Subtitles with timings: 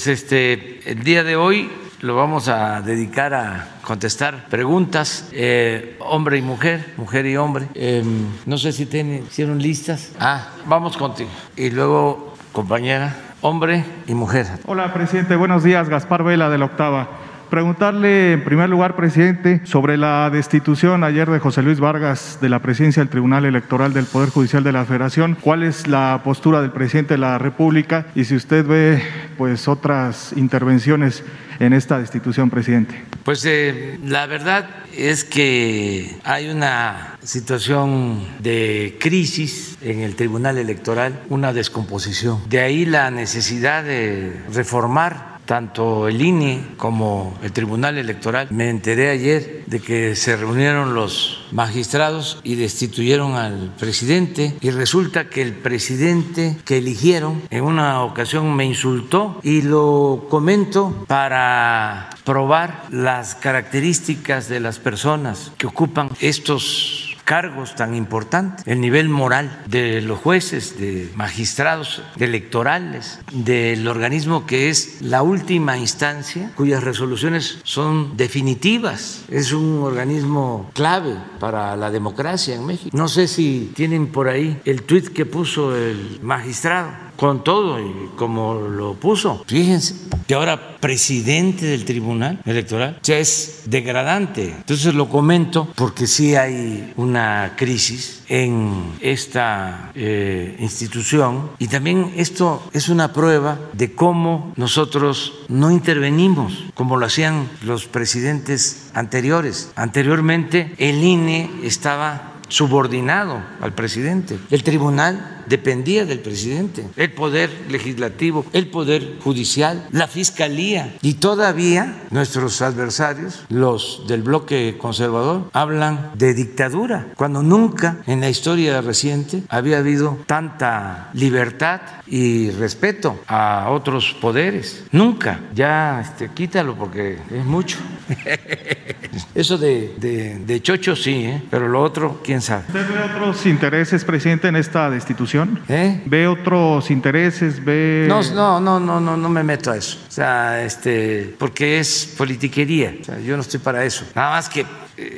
[0.00, 6.38] Pues este, el día de hoy lo vamos a dedicar a contestar preguntas, eh, hombre
[6.38, 7.68] y mujer, mujer y hombre.
[7.74, 8.02] Eh,
[8.46, 10.12] no sé si tienen, hicieron listas.
[10.18, 11.28] Ah, vamos contigo.
[11.54, 14.46] Y luego, compañera, hombre y mujer.
[14.64, 15.36] Hola, presidente.
[15.36, 15.90] Buenos días.
[15.90, 17.19] Gaspar Vela de la Octava.
[17.50, 22.60] Preguntarle, en primer lugar, presidente, sobre la destitución ayer de José Luis Vargas de la
[22.60, 25.36] presidencia del Tribunal Electoral del Poder Judicial de la Federación.
[25.40, 29.02] ¿Cuál es la postura del presidente de la República y si usted ve
[29.36, 31.24] pues otras intervenciones
[31.58, 33.02] en esta destitución, presidente?
[33.24, 41.18] Pues eh, la verdad es que hay una situación de crisis en el Tribunal Electoral,
[41.28, 42.48] una descomposición.
[42.48, 48.46] De ahí la necesidad de reformar tanto el INE como el Tribunal Electoral.
[48.52, 55.28] Me enteré ayer de que se reunieron los magistrados y destituyeron al presidente y resulta
[55.28, 62.84] que el presidente que eligieron en una ocasión me insultó y lo comento para probar
[62.92, 66.99] las características de las personas que ocupan estos
[67.30, 74.68] cargos tan importantes, el nivel moral de los jueces, de magistrados electorales, del organismo que
[74.68, 79.26] es la última instancia, cuyas resoluciones son definitivas.
[79.28, 82.90] Es un organismo clave para la democracia en México.
[82.98, 88.08] No sé si tienen por ahí el tuit que puso el magistrado con todo y
[88.16, 89.44] como lo puso.
[89.46, 89.94] Fíjense
[90.26, 94.54] que ahora presidente del Tribunal Electoral ya es degradante.
[94.56, 102.62] Entonces lo comento porque sí hay una crisis en esta eh, institución y también esto
[102.72, 109.72] es una prueba de cómo nosotros no intervenimos como lo hacían los presidentes anteriores.
[109.76, 114.38] Anteriormente el INE estaba subordinado al presidente.
[114.50, 120.94] El tribunal dependía del presidente, el poder legislativo, el poder judicial, la fiscalía.
[121.02, 128.30] Y todavía nuestros adversarios, los del bloque conservador, hablan de dictadura, cuando nunca en la
[128.30, 134.84] historia reciente había habido tanta libertad y respeto a otros poderes.
[134.92, 135.40] Nunca.
[135.54, 137.78] Ya este, quítalo porque es mucho.
[139.34, 141.42] Eso de, de, chocho sí, ¿eh?
[141.50, 142.64] pero lo otro, quién sabe.
[142.68, 145.39] ¿Usted ve otros intereses, presidente, en esta destitución?
[145.68, 146.02] ¿Eh?
[146.06, 147.64] ¿Ve otros intereses?
[147.64, 148.06] ¿Ve...
[148.08, 149.98] No, no, no, no, no, no me meto a eso.
[150.08, 152.94] O sea, este, porque es politiquería.
[153.00, 154.04] O sea, yo no estoy para eso.
[154.14, 154.64] Nada más que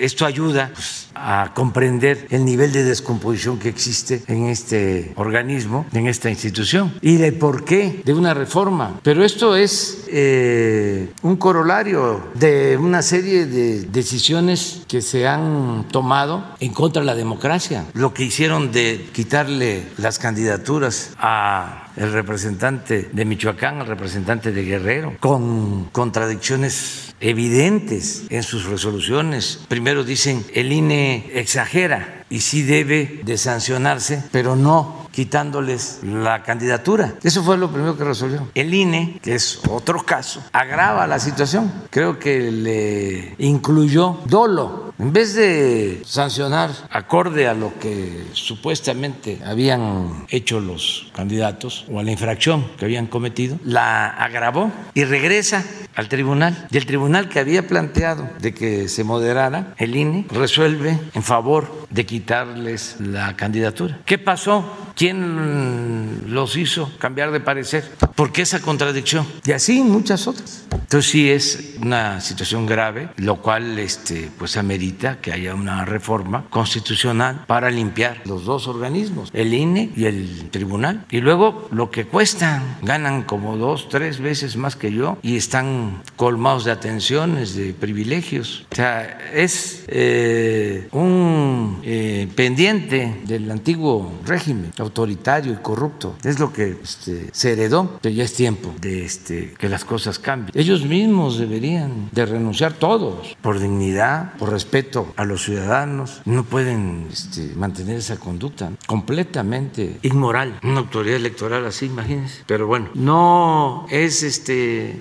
[0.00, 0.72] esto ayuda
[1.14, 7.22] a comprender el nivel de descomposición que existe en este organismo, en esta institución, y
[7.22, 9.00] el porqué de una reforma.
[9.02, 16.44] Pero esto es eh, un corolario de una serie de decisiones que se han tomado
[16.60, 17.84] en contra de la democracia.
[17.94, 24.64] Lo que hicieron de quitarle las candidaturas a el representante de Michoacán, el representante de
[24.64, 29.60] Guerrero, con contradicciones evidentes en sus resoluciones.
[29.68, 37.14] Primero dicen el INE exagera y sí debe de sancionarse, pero no quitándoles la candidatura.
[37.22, 38.48] Eso fue lo primero que resolvió.
[38.54, 41.70] El INE, que es otro caso, agrava la situación.
[41.90, 50.26] Creo que le incluyó dolo en vez de sancionar acorde a lo que supuestamente habían
[50.28, 56.08] hecho los candidatos o a la infracción que habían cometido, la agravó y regresa al
[56.08, 56.66] tribunal.
[56.70, 61.86] Y el tribunal que había planteado de que se moderara, el INE resuelve en favor
[61.90, 63.98] de quitarles la candidatura.
[64.04, 64.64] ¿Qué pasó?
[64.96, 67.90] ¿Quién los hizo cambiar de parecer?
[68.14, 69.26] ¿Por qué esa contradicción?
[69.44, 70.64] Y así muchas otras.
[70.70, 76.44] Entonces sí es una situación grave, lo cual este, pues amerita que haya una reforma
[76.50, 81.06] constitucional para limpiar los dos organismos, el INE y el tribunal.
[81.10, 85.81] Y luego lo que cuestan, ganan como dos, tres veces más que yo y están
[86.16, 88.66] colmados de atenciones, de privilegios.
[88.72, 96.16] O sea, es eh, un eh, pendiente del antiguo régimen autoritario y corrupto.
[96.24, 100.52] Es lo que este, se heredó, ya es tiempo de este, que las cosas cambien.
[100.54, 106.22] Ellos mismos deberían de renunciar todos por dignidad, por respeto a los ciudadanos.
[106.24, 110.58] No pueden este, mantener esa conducta completamente inmoral.
[110.62, 112.42] Una autoridad electoral así, imagínense.
[112.46, 114.22] Pero bueno, no es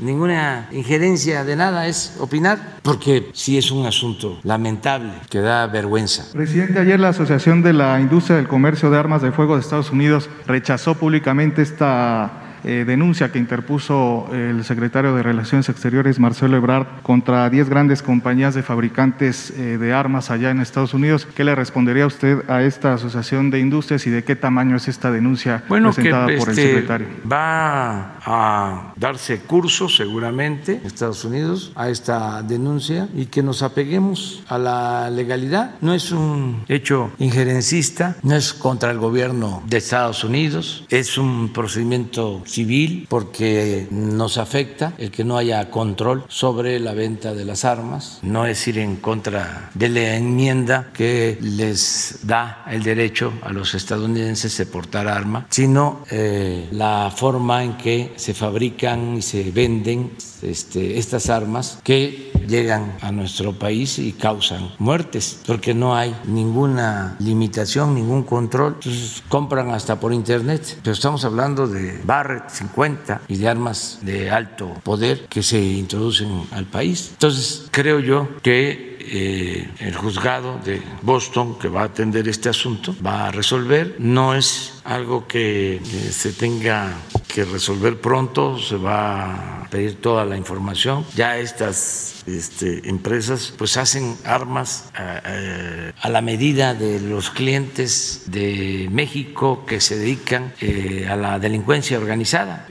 [0.01, 6.25] ninguna injerencia de nada, es opinar, porque sí es un asunto lamentable que da vergüenza.
[6.33, 9.91] Presidente, ayer la Asociación de la Industria del Comercio de Armas de Fuego de Estados
[9.91, 16.87] Unidos rechazó públicamente esta eh, denuncia que interpuso el secretario de Relaciones Exteriores, Marcelo Ebrard,
[17.03, 21.27] contra 10 grandes compañías de fabricantes eh, de armas allá en Estados Unidos.
[21.35, 25.11] ¿Qué le respondería usted a esta asociación de industrias y de qué tamaño es esta
[25.11, 27.07] denuncia presentada por el este, secretario?
[27.31, 34.43] Va a darse curso seguramente en Estados Unidos a esta denuncia y que nos apeguemos
[34.47, 35.75] a la legalidad.
[35.81, 41.49] No es un hecho injerencista, no es contra el gobierno de Estados Unidos, es un
[41.53, 47.65] procedimiento civil porque nos afecta el que no haya control sobre la venta de las
[47.65, 53.51] armas, no es ir en contra de la enmienda que les da el derecho a
[53.51, 59.51] los estadounidenses de portar arma, sino eh, la forma en que se fabrican y se
[59.51, 60.11] venden
[60.43, 67.15] este, estas armas que llegan a nuestro país y causan muertes, porque no hay ninguna
[67.19, 68.73] limitación, ningún control.
[68.75, 74.29] Entonces compran hasta por internet, pero estamos hablando de Barrett 50 y de armas de
[74.29, 77.09] alto poder que se introducen al país.
[77.13, 82.95] Entonces creo yo que eh, el juzgado de Boston que va a atender este asunto
[83.05, 83.95] va a resolver.
[83.99, 86.93] No es algo que eh, se tenga
[87.27, 91.03] que resolver pronto, se va pedir toda la información.
[91.15, 98.23] Ya estas este, empresas pues hacen armas eh, eh, a, la medida de los clientes
[98.27, 102.65] de México que se dedican eh, a la delincuencia organizada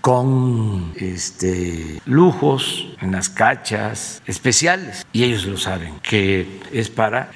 [0.00, 5.06] con este, lujos en las cachas especiales.
[5.12, 7.30] Y ellos lo saben que es para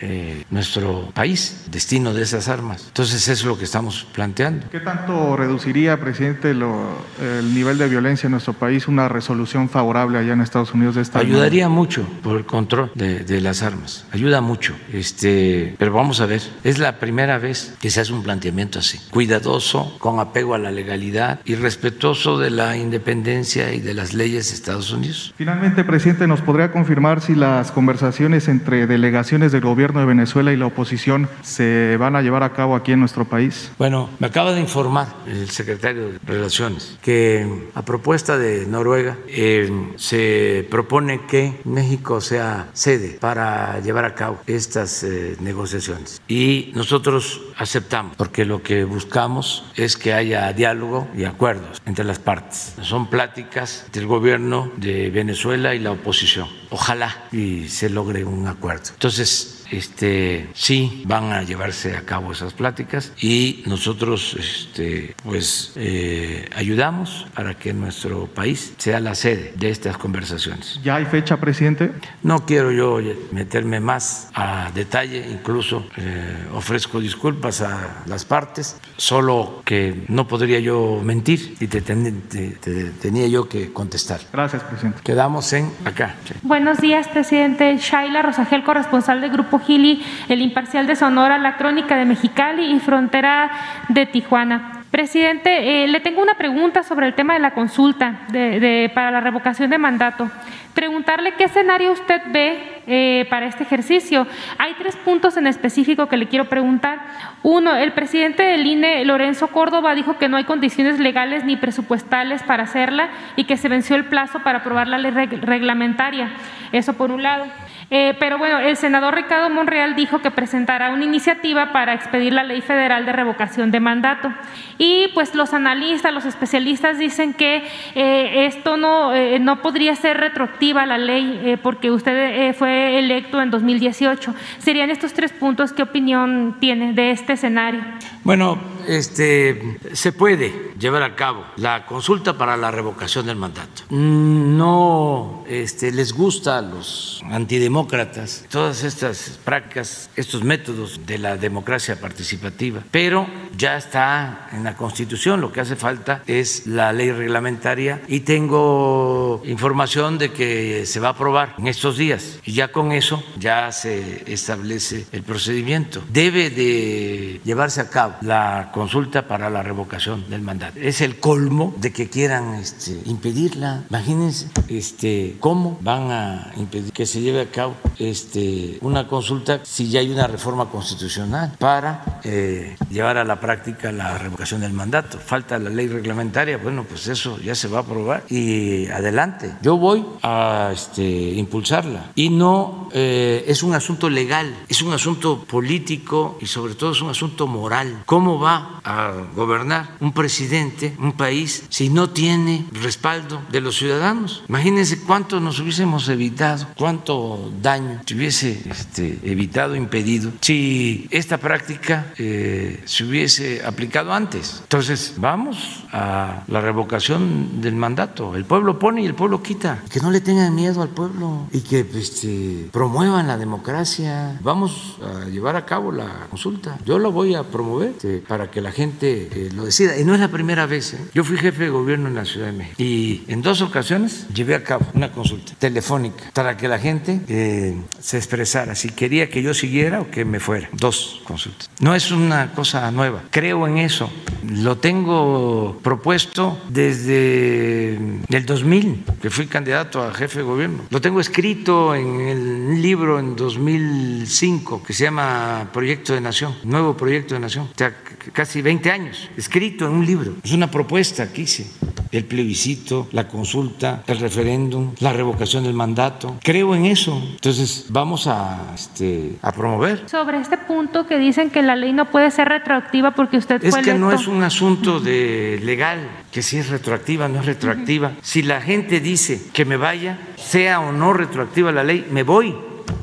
[0.50, 2.84] nuestro país destino de esas armas.
[2.88, 4.68] Entonces eso es lo que estamos planteando.
[4.70, 10.32] ¿Qué tanto reduciría presidente el nivel de violencia en nuestro país una resolución favorable allá
[10.32, 14.74] en Estados Unidos de esta ayudaría mucho por el control de, las armas, ayuda mucho.
[14.92, 18.98] Este, pero vamos a ver, es la primera vez que se hace un planteamiento así,
[19.10, 24.48] cuidadoso, con apego a la legalidad y respetuoso de la independencia y de las leyes
[24.48, 25.32] de Estados Unidos.
[25.36, 30.56] Finalmente, presidente, ¿nos podría confirmar si las conversaciones entre delegaciones del gobierno de Venezuela y
[30.56, 33.70] la oposición se van a llevar a cabo aquí en nuestro país?
[33.78, 39.70] Bueno, me acaba de informar el secretario de Relaciones que a propuesta de Noruega eh,
[39.96, 46.20] se propone que México sea sede para llevar a cabo estas eh, negociaciones.
[46.26, 52.18] Y nosotros aceptamos, porque lo que buscamos es que haya diálogo y acuerdos entre las
[52.18, 52.74] partes.
[52.82, 56.48] Son pláticas del gobierno de Venezuela y la oposición.
[56.70, 58.90] Ojalá y se logre un acuerdo.
[58.94, 66.48] Entonces, este, sí van a llevarse a cabo esas pláticas y nosotros este, pues, eh,
[66.54, 70.80] ayudamos para que nuestro país sea la sede de estas conversaciones.
[70.82, 71.92] ¿Ya hay fecha, presidente?
[72.22, 72.98] No quiero yo
[73.32, 80.60] meterme más a detalle, incluso eh, ofrezco disculpas a las partes, solo que no podría
[80.60, 84.20] yo mentir y te, tenía yo que contestar.
[84.32, 85.00] Gracias, presidente.
[85.02, 86.14] Quedamos en acá.
[86.42, 87.76] Buenos días, presidente.
[87.78, 92.80] Shaila Rosagel, corresponsal del Grupo Gili, El Imparcial de Sonora, La Crónica de Mexicali y
[92.80, 93.50] Frontera
[93.88, 94.78] de Tijuana.
[94.90, 99.20] Presidente, eh, le tengo una pregunta sobre el tema de la consulta de, para la
[99.20, 100.30] revocación de mandato.
[100.72, 104.26] Preguntarle qué escenario usted ve eh, para este ejercicio.
[104.56, 107.00] Hay tres puntos en específico que le quiero preguntar.
[107.42, 112.42] Uno, el presidente del INE, Lorenzo Córdoba, dijo que no hay condiciones legales ni presupuestales
[112.42, 116.30] para hacerla y que se venció el plazo para aprobar la ley reglamentaria.
[116.72, 117.44] Eso por un lado.
[117.90, 122.44] Eh, pero bueno, el senador Ricardo Monreal dijo que presentará una iniciativa para expedir la
[122.44, 124.32] ley federal de revocación de mandato.
[124.76, 130.18] Y pues los analistas, los especialistas dicen que eh, esto no, eh, no podría ser
[130.18, 134.34] retroactiva la ley porque usted fue electo en 2018.
[134.58, 135.72] Serían estos tres puntos.
[135.72, 137.82] ¿Qué opinión tiene de este escenario?
[138.24, 138.58] Bueno,
[138.88, 143.82] este, se puede llevar a cabo la consulta para la revocación del mandato.
[143.90, 152.00] No este, les gusta a los antidemócratas todas estas prácticas, estos métodos de la democracia
[152.00, 158.02] participativa, pero ya está en la Constitución, lo que hace falta es la ley reglamentaria
[158.08, 162.92] y tengo información de que se va a aprobar en estos días y ya con
[162.92, 166.02] eso ya se establece el procedimiento.
[166.08, 170.78] Debe de llevarse a cabo la consulta para la revocación del mandato.
[170.78, 173.84] Es el colmo de que quieran este, impedirla.
[173.90, 179.88] Imagínense este, cómo van a impedir que se lleve a cabo este, una consulta si
[179.88, 185.18] ya hay una reforma constitucional para eh, llevar a la práctica la revocación del mandato.
[185.18, 189.54] Falta la ley reglamentaria, bueno, pues eso ya se va a aprobar y adelante.
[189.62, 195.44] Yo voy a este, impulsarla y no eh, es un asunto legal, es un asunto
[195.44, 201.12] político y sobre todo es un asunto moral ¿Cómo va a gobernar un presidente, un
[201.12, 204.44] país, si no tiene respaldo de los ciudadanos?
[204.48, 212.12] Imagínense cuánto nos hubiésemos evitado, cuánto daño se hubiese este, evitado, impedido, si esta práctica
[212.18, 214.60] eh, se hubiese aplicado antes.
[214.62, 218.36] Entonces, vamos a la revocación del mandato.
[218.36, 219.82] El pueblo pone y el pueblo quita.
[219.90, 224.38] Que no le tengan miedo al pueblo y que este, promuevan la democracia.
[224.42, 226.78] Vamos a llevar a cabo la consulta.
[226.84, 227.87] Yo lo voy a promover
[228.26, 229.98] para que la gente eh, lo decida.
[229.98, 230.94] Y no es la primera vez.
[230.94, 230.98] ¿eh?
[231.14, 234.54] Yo fui jefe de gobierno en la Ciudad de México y en dos ocasiones llevé
[234.54, 239.42] a cabo una consulta telefónica para que la gente eh, se expresara si quería que
[239.42, 240.68] yo siguiera o que me fuera.
[240.72, 241.70] Dos consultas.
[241.80, 243.24] No es una cosa nueva.
[243.30, 244.10] Creo en eso.
[244.44, 250.84] Lo tengo propuesto desde el 2000, que fui candidato a jefe de gobierno.
[250.90, 256.96] Lo tengo escrito en el libro en 2005 que se llama Proyecto de Nación, nuevo
[256.96, 257.68] Proyecto de Nación.
[257.78, 257.94] O sea,
[258.32, 260.34] casi 20 años, escrito en un libro.
[260.42, 261.64] Es una propuesta que hice.
[262.10, 266.38] El plebiscito, la consulta, el referéndum, la revocación del mandato.
[266.42, 267.22] Creo en eso.
[267.34, 270.08] Entonces vamos a, este, a promover.
[270.08, 273.70] Sobre este punto que dicen que la ley no puede ser retroactiva porque usted es
[273.70, 276.00] fue que no es un asunto de legal
[276.32, 278.10] que si es retroactiva no es retroactiva.
[278.22, 282.56] Si la gente dice que me vaya, sea o no retroactiva la ley, me voy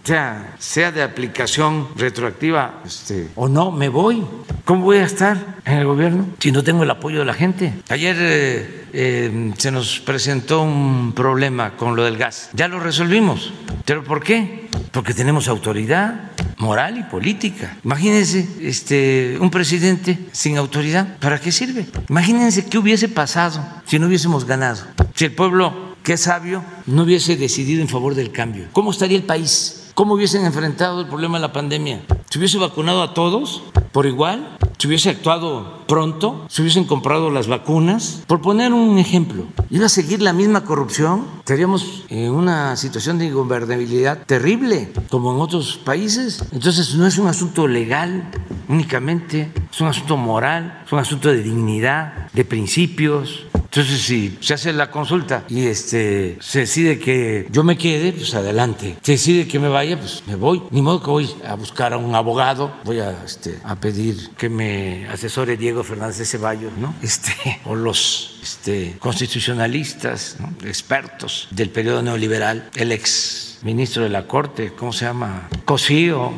[0.05, 4.23] sea, sea de aplicación retroactiva este, o no, me voy.
[4.63, 7.73] ¿Cómo voy a estar en el gobierno si no tengo el apoyo de la gente?
[7.89, 12.49] Ayer eh, eh, se nos presentó un problema con lo del gas.
[12.53, 13.51] Ya lo resolvimos.
[13.83, 14.69] ¿Pero por qué?
[14.91, 17.77] Porque tenemos autoridad moral y política.
[17.83, 21.17] Imagínense este, un presidente sin autoridad.
[21.19, 21.85] ¿Para qué sirve?
[22.09, 24.83] Imagínense qué hubiese pasado si no hubiésemos ganado.
[25.15, 28.67] Si el pueblo, que es sabio, no hubiese decidido en favor del cambio.
[28.71, 29.84] ¿Cómo estaría el país?
[29.95, 32.01] ¿Cómo hubiesen enfrentado el problema de la pandemia?
[32.29, 34.57] ¿Se hubiese vacunado a todos por igual?
[34.77, 36.45] ¿Se hubiese actuado pronto?
[36.49, 38.21] ¿Se hubiesen comprado las vacunas?
[38.27, 41.25] Por poner un ejemplo, ¿iba a seguir la misma corrupción?
[41.39, 46.43] Estaríamos en una situación de ingobernabilidad terrible, como en otros países.
[46.51, 48.29] Entonces no es un asunto legal
[48.67, 53.44] únicamente, es un asunto moral, es un asunto de dignidad, de principios,
[53.75, 58.33] entonces, si se hace la consulta y este, se decide que yo me quede, pues
[58.33, 58.95] adelante.
[59.01, 60.63] Se decide que me vaya, pues me voy.
[60.71, 64.47] Ni modo que voy a buscar a un abogado, voy a, este, a pedir que
[64.47, 66.95] me asesore Diego Fernández de Ceballos, ¿no?
[67.01, 67.33] Este,
[67.65, 74.93] o los este, constitucionalistas, expertos del periodo neoliberal, el ex ministro de la Corte, ¿cómo
[74.93, 75.49] se llama?
[75.65, 76.31] Cosío.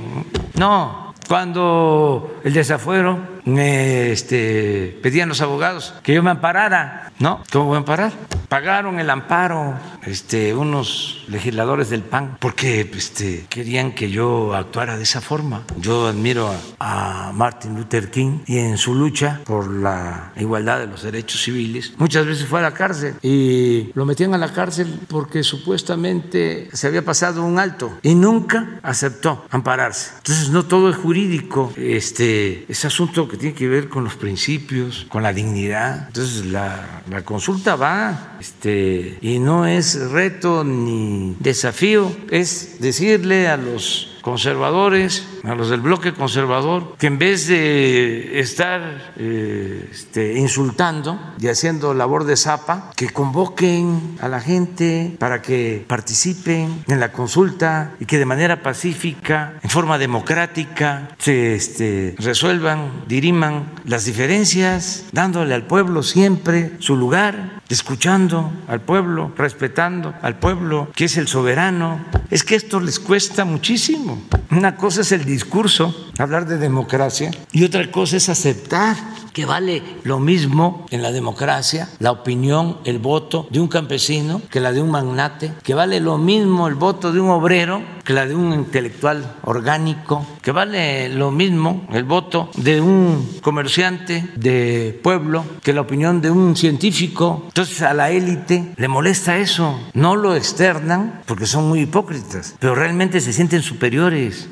[0.55, 7.43] No, cuando el desafuero me este, pedían los abogados que yo me amparara, ¿no?
[7.51, 8.11] ¿Cómo voy a amparar?
[8.49, 9.75] Pagaron el amparo
[10.05, 15.63] este, unos legisladores del PAN porque este, querían que yo actuara de esa forma.
[15.77, 16.49] Yo admiro
[16.79, 21.41] a, a Martin Luther King y en su lucha por la igualdad de los derechos
[21.41, 26.69] civiles, muchas veces fue a la cárcel y lo metían a la cárcel porque supuestamente
[26.73, 30.11] se había pasado un alto y nunca aceptó ampararse.
[30.17, 35.05] Entonces no todo es jurídico, este, es asunto que tiene que ver con los principios,
[35.09, 36.07] con la dignidad.
[36.07, 43.57] Entonces la, la consulta va este, y no es reto ni desafío, es decirle a
[43.57, 51.17] los conservadores, a los del bloque conservador, que en vez de estar eh, este, insultando
[51.39, 57.13] y haciendo labor de zapa, que convoquen a la gente para que participen en la
[57.13, 65.05] consulta y que de manera pacífica, en forma democrática, se este, resuelvan, diriman las diferencias,
[65.13, 71.29] dándole al pueblo siempre su lugar, escuchando al pueblo, respetando al pueblo, que es el
[71.29, 72.03] soberano.
[72.29, 74.16] Es que esto les cuesta muchísimo.
[74.51, 78.95] Una cosa es el discurso, hablar de democracia, y otra cosa es aceptar
[79.37, 84.59] que vale lo mismo en la democracia la opinión, el voto de un campesino que
[84.59, 88.25] la de un magnate, que vale lo mismo el voto de un obrero que la
[88.25, 95.43] de un intelectual orgánico, que vale lo mismo el voto de un comerciante de pueblo
[95.61, 97.43] que la opinión de un científico.
[97.47, 102.75] Entonces a la élite le molesta eso, no lo externan porque son muy hipócritas, pero
[102.75, 103.96] realmente se sienten superiores.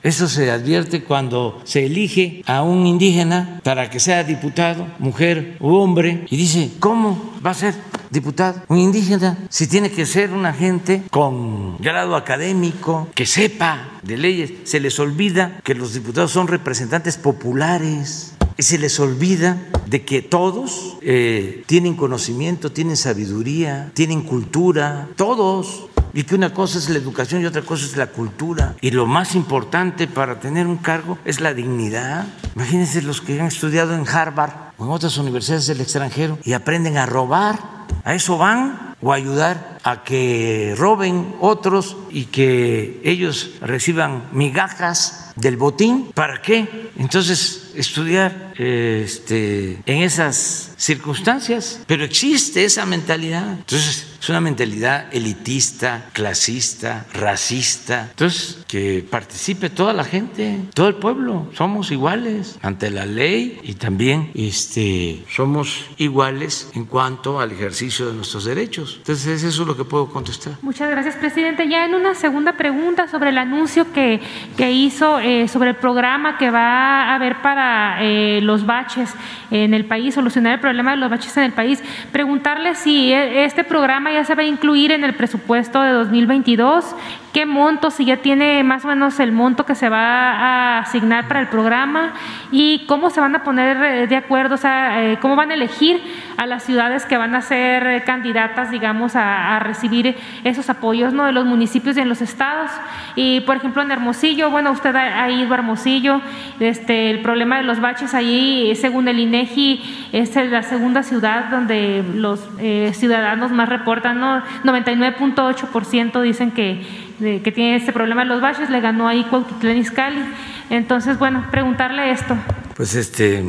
[0.02, 5.76] Eso se advierte cuando se elige a un indígena para que sea diputado mujer u
[5.76, 7.76] hombre, y dice, ¿cómo va a ser
[8.10, 14.18] diputado un indígena si tiene que ser una gente con grado académico, que sepa de
[14.18, 14.52] leyes?
[14.64, 18.32] Se les olvida que los diputados son representantes populares.
[18.58, 25.90] Y se les olvida de que todos eh, tienen conocimiento, tienen sabiduría, tienen cultura, todos
[26.16, 28.74] y que una cosa es la educación y otra cosa es la cultura.
[28.80, 32.26] Y lo más importante para tener un cargo es la dignidad.
[32.56, 36.98] Imagínense los que han estudiado en Harvard o en otras universidades del extranjero y aprenden
[36.98, 37.60] a robar.
[38.06, 38.96] ¿A eso van?
[39.02, 46.12] ¿O ayudar a que roben otros y que ellos reciban migajas del botín?
[46.14, 46.92] ¿Para qué?
[46.98, 51.82] Entonces, estudiar este, en esas circunstancias.
[51.88, 53.52] Pero existe esa mentalidad.
[53.52, 58.08] Entonces, es una mentalidad elitista, clasista, racista.
[58.12, 61.48] Entonces, que participe toda la gente, todo el pueblo.
[61.54, 68.14] Somos iguales ante la ley y también este, somos iguales en cuanto al ejercicio de
[68.14, 68.96] nuestros derechos.
[68.98, 70.54] Entonces, eso es lo que puedo contestar.
[70.62, 71.68] Muchas gracias, presidente.
[71.70, 74.22] Ya en una segunda pregunta sobre el anuncio que,
[74.58, 79.14] que hizo eh, sobre el programa que va a haber para eh, los baches
[79.52, 81.82] en el país, solucionar el problema de los baches en el país,
[82.12, 86.96] preguntarle si e, este programa ya se va a incluir en el presupuesto de 2022,
[87.36, 91.28] qué monto, si ya tiene más o menos el monto que se va a asignar
[91.28, 92.14] para el programa
[92.50, 95.56] y cómo se van a poner eh, de acuerdo, o sea, eh, cómo van a
[95.56, 96.02] elegir
[96.38, 100.16] a las ciudades que van a ser eh, candidatas, digamos, a, recibir
[100.46, 101.26] esos apoyos ¿no?
[101.26, 102.72] de los municipios y en los estados.
[103.18, 106.22] Y, por ejemplo, en Hermosillo, bueno, usted ha, ido a Hermosillo,
[106.62, 112.04] este, el problema de los baches ahí, según el INEGI, es la segunda ciudad donde
[112.16, 112.48] los
[112.94, 114.42] ciudadanos más reportan, ¿no?
[114.64, 120.22] 99.8% dicen que que tiene este problema de los baches, le ganó ahí Cuautitlán Izcalli.
[120.70, 122.36] Entonces, bueno, preguntarle esto.
[122.76, 123.44] Pues este,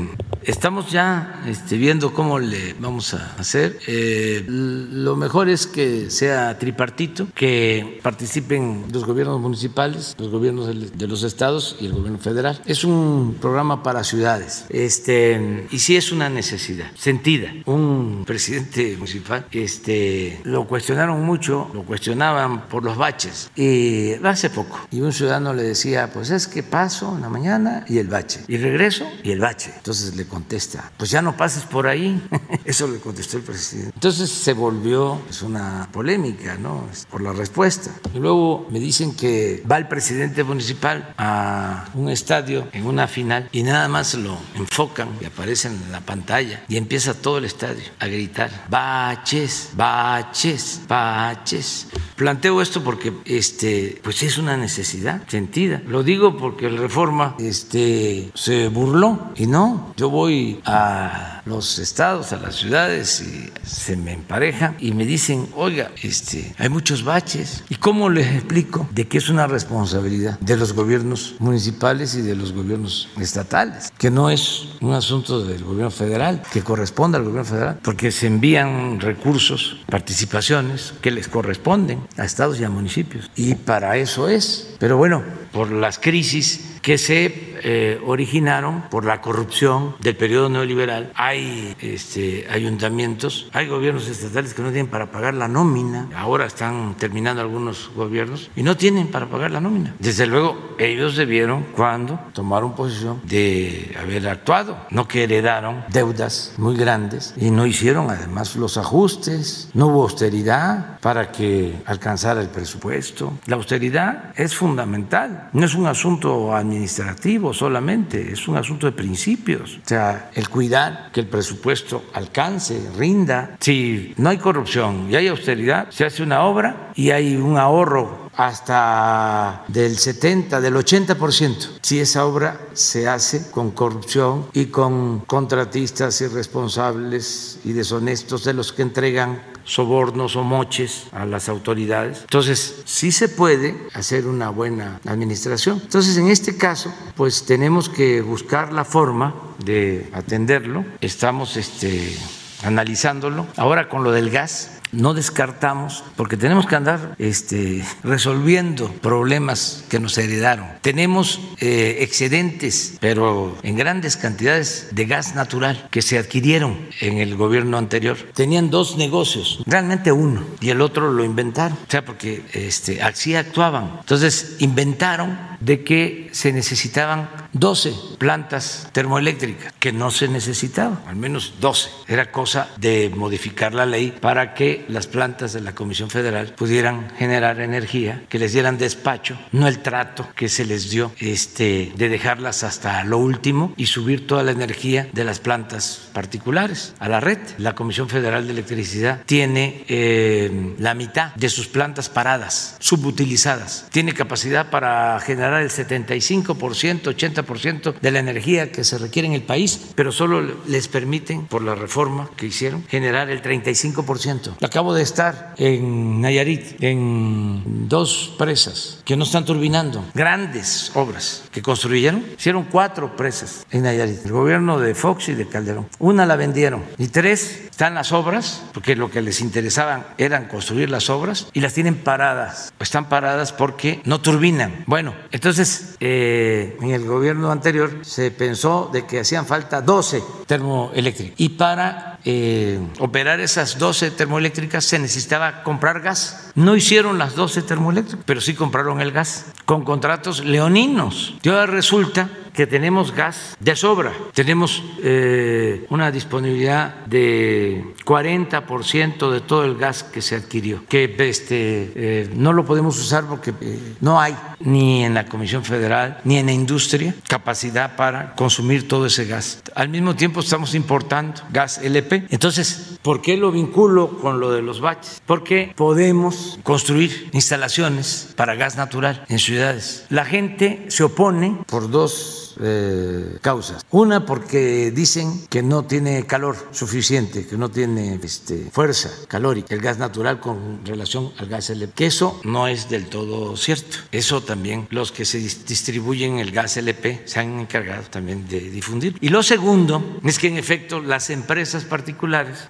[0.47, 3.79] estamos ya este, viendo cómo le vamos a hacer.
[3.87, 11.07] Eh, lo mejor es que sea tripartito, que participen los gobiernos municipales, los gobiernos de
[11.07, 12.61] los estados y el gobierno federal.
[12.67, 17.53] Es un programa para ciudades, este, y sí es una necesidad sentida.
[17.67, 24.87] Un presidente municipal, este, lo cuestionaron mucho, lo cuestionaban por los baches, y hace poco.
[24.91, 28.45] Y un ciudadano le decía, pues es que paso en la mañana y el bache,
[28.49, 29.73] y regreso y el bache.
[29.77, 32.23] Entonces le contesta, pues ya no pases por ahí.
[32.65, 33.93] Eso le contestó el presidente.
[33.95, 36.85] Entonces se volvió es una polémica, ¿no?
[37.11, 37.91] Por la respuesta.
[38.15, 43.49] Y luego me dicen que va el presidente municipal a un estadio en una final
[43.51, 47.85] y nada más lo enfocan y aparece en la pantalla y empieza todo el estadio
[47.99, 51.87] a gritar, baches, baches, baches.
[52.15, 55.83] Planteo esto porque este, pues es una necesidad sentida.
[55.87, 60.26] Lo digo porque el Reforma este, se burló y no, yo voy
[60.65, 66.55] a los estados, a las ciudades y se me empareja y me dicen, oiga, este,
[66.59, 67.65] hay muchos baches.
[67.69, 72.35] ¿Y cómo les explico de que es una responsabilidad de los gobiernos municipales y de
[72.35, 73.93] los gobiernos estatales?
[73.97, 78.27] Que no es un asunto del gobierno federal, que corresponde al gobierno federal, porque se
[78.27, 83.31] envían recursos, participaciones que les corresponden a estados y a municipios.
[83.37, 84.75] Y para eso es.
[84.79, 91.13] Pero bueno, por las crisis que se eh, originaron por la corrupción del periodo neoliberal.
[91.15, 96.09] Hay este, ayuntamientos, hay gobiernos estatales que no tienen para pagar la nómina.
[96.17, 99.95] Ahora están terminando algunos gobiernos y no tienen para pagar la nómina.
[99.99, 104.77] Desde luego, ellos debieron, cuando tomaron posición, de haber actuado.
[104.91, 109.71] No que heredaron deudas muy grandes y no hicieron además los ajustes.
[109.75, 113.33] No hubo austeridad para que alcanzara el presupuesto.
[113.47, 115.49] La austeridad es fundamental.
[115.53, 119.79] No es un asunto administrativo administrativo solamente, es un asunto de principios.
[119.85, 123.57] O sea, el cuidar que el presupuesto alcance, rinda.
[123.61, 128.26] Si no hay corrupción y hay austeridad, se hace una obra y hay un ahorro
[128.37, 136.21] hasta del 70, del 80%, si esa obra se hace con corrupción y con contratistas
[136.21, 142.21] irresponsables y deshonestos de los que entregan sobornos o moches a las autoridades.
[142.21, 145.81] Entonces, sí se puede hacer una buena administración.
[145.83, 150.85] Entonces, en este caso, pues tenemos que buscar la forma de atenderlo.
[151.01, 152.17] Estamos este,
[152.63, 153.47] analizándolo.
[153.57, 160.01] Ahora con lo del gas, no descartamos, porque tenemos que andar este, resolviendo problemas que
[160.01, 160.67] nos heredaron.
[160.81, 167.37] Tenemos eh, excedentes, pero en grandes cantidades de gas natural que se adquirieron en el
[167.37, 168.17] gobierno anterior.
[168.35, 173.35] Tenían dos negocios, realmente uno, y el otro lo inventaron, o sea, porque este, así
[173.35, 173.99] actuaban.
[174.01, 181.55] Entonces, inventaron de que se necesitaban 12 plantas termoeléctricas, que no se necesitaban, al menos
[181.61, 181.91] 12.
[182.09, 187.11] Era cosa de modificar la ley para que las plantas de la Comisión Federal pudieran
[187.17, 192.09] generar energía, que les dieran despacho, no el trato que se les dio este, de
[192.09, 197.21] dejarlas hasta lo último y subir toda la energía de las plantas particulares a la
[197.21, 197.39] red.
[197.59, 203.87] La Comisión Federal de Electricidad tiene eh, la mitad de sus plantas paradas, subutilizadas.
[203.91, 209.43] Tiene capacidad para generar el 75%, 80% de la energía que se requiere en el
[209.43, 214.57] país, pero solo les permiten, por la reforma que hicieron, generar el 35%.
[214.63, 221.63] Acabo de estar en Nayarit, en dos presas que no están turbinando, grandes obras que
[221.63, 222.25] construyeron.
[222.39, 225.89] Hicieron cuatro presas en Nayarit, el gobierno de Fox y de Calderón.
[225.99, 230.89] Una la vendieron y tres están las obras, porque lo que les interesaban eran construir
[230.89, 232.73] las obras y las tienen paradas.
[232.81, 234.85] Están paradas porque no turbinan.
[234.87, 241.35] Bueno, entonces eh, en el gobierno anterior se pensó de que hacían falta 12 termoeléctricas.
[241.37, 246.51] Y para eh, operar esas 12 termoeléctricas se necesitaba comprar gas.
[246.57, 251.37] No hicieron las 12 termoeléctricas, pero sí compraron el gas con contratos leoninos.
[251.43, 259.41] Y ahora resulta que tenemos gas de sobra, tenemos eh, una disponibilidad de 40% de
[259.43, 263.53] todo el gas que se adquirió, que este, eh, no lo podemos usar porque
[264.01, 269.05] no hay ni en la Comisión Federal ni en la industria capacidad para consumir todo
[269.05, 269.63] ese gas.
[269.75, 272.16] Al mismo tiempo estamos importando gas LP.
[272.31, 275.21] Entonces, ¿por qué lo vinculo con lo de los baches?
[275.27, 280.05] Porque podemos construir instalaciones para gas natural en ciudades.
[280.09, 283.85] La gente se opone por dos eh, causas.
[283.91, 289.81] Una porque dicen que no tiene calor suficiente, que no tiene este, fuerza calórica, el
[289.81, 291.93] gas natural con relación al gas LP.
[291.95, 293.99] Que eso no es del todo cierto.
[294.11, 299.17] Eso también los que se distribuyen el gas LP se han encargado también de difundir.
[299.21, 302.06] Y lo segundo es que en efecto las empresas particulares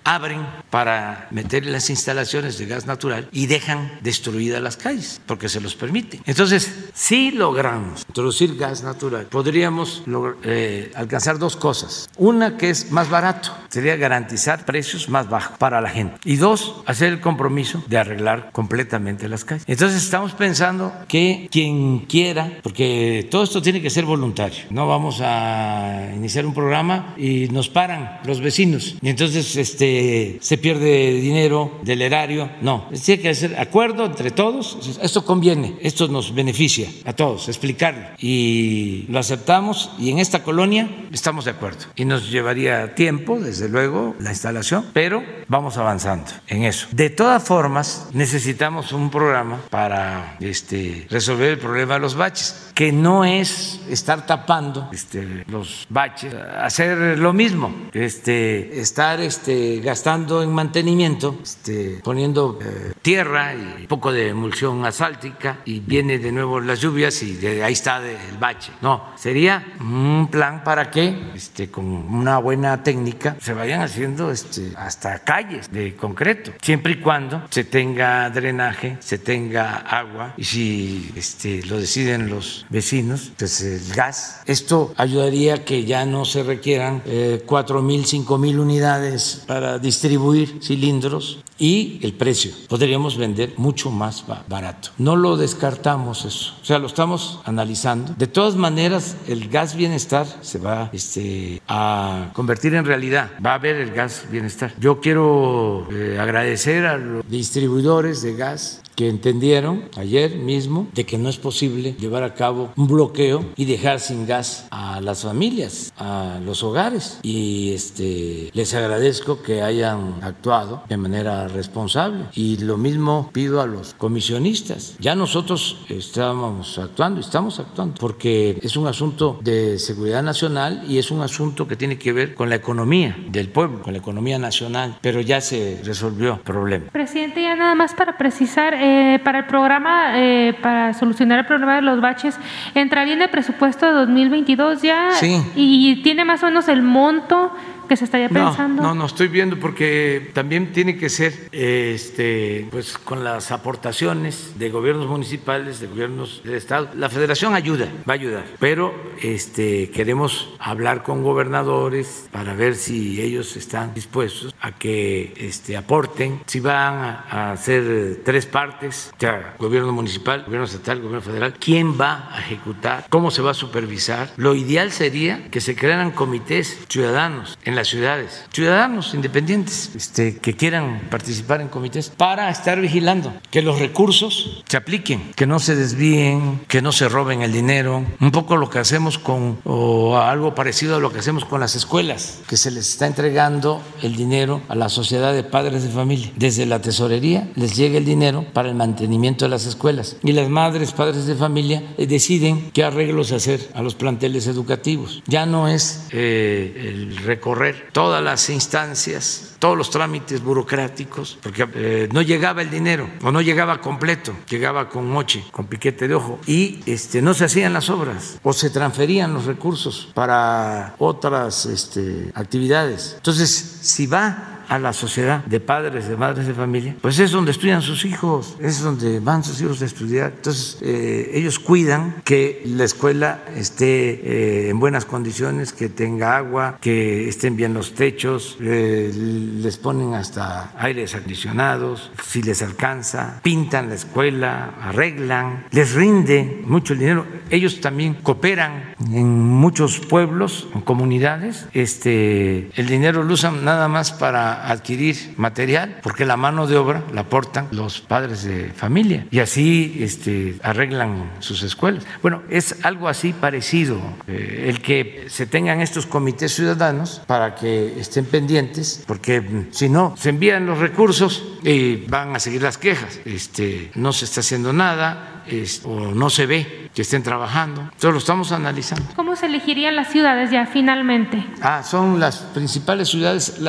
[0.04, 5.60] abren para meter las instalaciones de gas natural y dejan destruidas las calles porque se
[5.60, 6.20] los permiten.
[6.26, 10.02] Entonces, si logramos introducir gas natural, podríamos
[10.44, 12.08] eh, alcanzar dos cosas.
[12.16, 16.18] Una que es más barato, sería garantizar precios más bajos para la gente.
[16.24, 19.64] Y dos, hacer el compromiso de arreglar completamente las calles.
[19.66, 25.20] Entonces estamos pensando que quien quiera, porque todo esto tiene que ser voluntario, no vamos
[25.22, 31.78] a iniciar un programa y nos paran los vecinos y entonces este, se pierde dinero
[31.80, 32.50] del erario.
[32.60, 34.98] No, tiene que hacer acuerdo entre todos.
[35.00, 38.08] Esto conviene, esto nos beneficia a todos, explicarlo.
[38.18, 41.86] Y lo aceptamos y en esta colonia estamos de acuerdo.
[41.96, 46.86] Y nos llevaría tiempo, desde luego, la instalación, pero vamos avanzando en eso.
[46.92, 52.92] De todas formas, necesitamos un programa para este, resolver el problema de los baches, que
[52.92, 60.52] no es estar tapando este, los baches, hacer lo mismo, este, estar este, gastando en
[60.52, 66.60] mantenimiento, este, poniendo eh, tierra y un poco de emulsión asfáltica y viene de nuevo
[66.60, 68.72] las lluvias y de ahí está el bache.
[68.80, 74.72] No, sería un plan para que este, con una buena técnica se vayan haciendo este,
[74.76, 81.12] hasta calles de concreto, siempre y cuando se tenga drenaje, se tenga agua y si
[81.16, 84.42] este, lo deciden los vecinos, pues el gas.
[84.46, 88.58] Esto ayudaría a que ya no se requieran eh, cuatro mil, cinco mil
[88.96, 92.52] unidades para distribuir cilindros y el precio.
[92.68, 94.90] Podríamos vender mucho más barato.
[94.98, 98.14] No lo descartamos eso, o sea, lo estamos analizando.
[98.16, 103.30] De todas maneras, el gas bienestar se va este, a convertir en realidad.
[103.44, 104.74] Va a haber el gas bienestar.
[104.78, 111.18] Yo quiero eh, agradecer a los distribuidores de gas que entendieron ayer mismo de que
[111.18, 115.92] no es posible llevar a cabo un bloqueo y dejar sin gas a las familias,
[115.98, 117.20] a los hogares.
[117.22, 122.24] Y este, les agradezco que hayan actuado de manera responsable.
[122.34, 124.96] Y lo mismo pido a los comisionistas.
[124.98, 131.10] Ya nosotros estábamos actuando, estamos actuando, porque es un asunto de seguridad nacional y es
[131.10, 134.98] un asunto que tiene que ver con la economía del pueblo, con la economía nacional,
[135.00, 136.86] pero ya se resolvió el problema.
[136.92, 141.74] Presidente, ya nada más para precisar, eh, para el programa, eh, para solucionar el problema
[141.74, 142.38] de los baches,
[142.72, 145.10] ¿entraría en el presupuesto de 2022 ya?
[145.14, 145.42] Sí.
[145.56, 147.52] ¿Y tiene más o menos el monto?
[147.86, 148.82] Que se estaría pensando?
[148.82, 154.70] No, no, estoy viendo porque también tiene que ser este, pues, con las aportaciones de
[154.70, 156.88] gobiernos municipales, de gobiernos del Estado.
[156.94, 163.20] La federación ayuda, va a ayudar, pero este, queremos hablar con gobernadores para ver si
[163.20, 166.94] ellos están dispuestos a que este, aporten, si van
[167.30, 169.12] a, hacer tres partes,
[169.58, 174.30] gobierno municipal, gobierno estatal, gobierno federal, quién va a ejecutar, cómo se va a supervisar.
[174.36, 180.56] Lo ideal sería que se crearan comités ciudadanos en las ciudades, ciudadanos independientes este, que
[180.56, 185.76] quieran participar en comités para estar vigilando que los recursos se apliquen, que no se
[185.76, 190.54] desvíen, que no se roben el dinero, un poco lo que hacemos con, o algo
[190.54, 194.62] parecido a lo que hacemos con las escuelas, que se les está entregando el dinero
[194.68, 196.32] a la sociedad de padres de familia.
[196.36, 200.48] Desde la tesorería les llega el dinero para el mantenimiento de las escuelas y las
[200.48, 205.22] madres, padres de familia eh, deciden qué arreglos hacer a los planteles educativos.
[205.26, 212.08] Ya no es eh, el recorrer todas las instancias, todos los trámites burocráticos, porque eh,
[212.12, 216.38] no llegaba el dinero o no llegaba completo, llegaba con moche, con piquete de ojo
[216.46, 222.30] y este, no se hacían las obras o se transferían los recursos para otras este,
[222.34, 223.14] actividades.
[223.16, 223.50] Entonces,
[223.82, 227.82] si va a la sociedad de padres, de madres de familia, pues es donde estudian
[227.82, 230.32] sus hijos, es donde van sus hijos a estudiar.
[230.36, 236.78] Entonces, eh, ellos cuidan que la escuela esté eh, en buenas condiciones, que tenga agua,
[236.80, 243.88] que estén bien los techos, eh, les ponen hasta aires acondicionados, si les alcanza, pintan
[243.88, 247.26] la escuela, arreglan, les rinde mucho el dinero.
[247.50, 251.66] Ellos también cooperan en muchos pueblos, en comunidades.
[251.72, 257.02] Este, el dinero lo usan nada más para adquirir material, porque la mano de obra
[257.12, 262.04] la aportan los padres de familia y así este, arreglan sus escuelas.
[262.22, 267.98] Bueno, es algo así parecido, eh, el que se tengan estos comités ciudadanos para que
[267.98, 272.78] estén pendientes, porque mm, si no, se envían los recursos y van a seguir las
[272.78, 273.20] quejas.
[273.24, 275.36] Este, no se está haciendo nada,
[275.84, 277.82] o no se ve que estén trabajando.
[277.82, 279.04] Entonces lo estamos analizando.
[279.14, 281.44] ¿Cómo se elegirían las ciudades ya finalmente?
[281.60, 283.60] Ah, son las principales ciudades,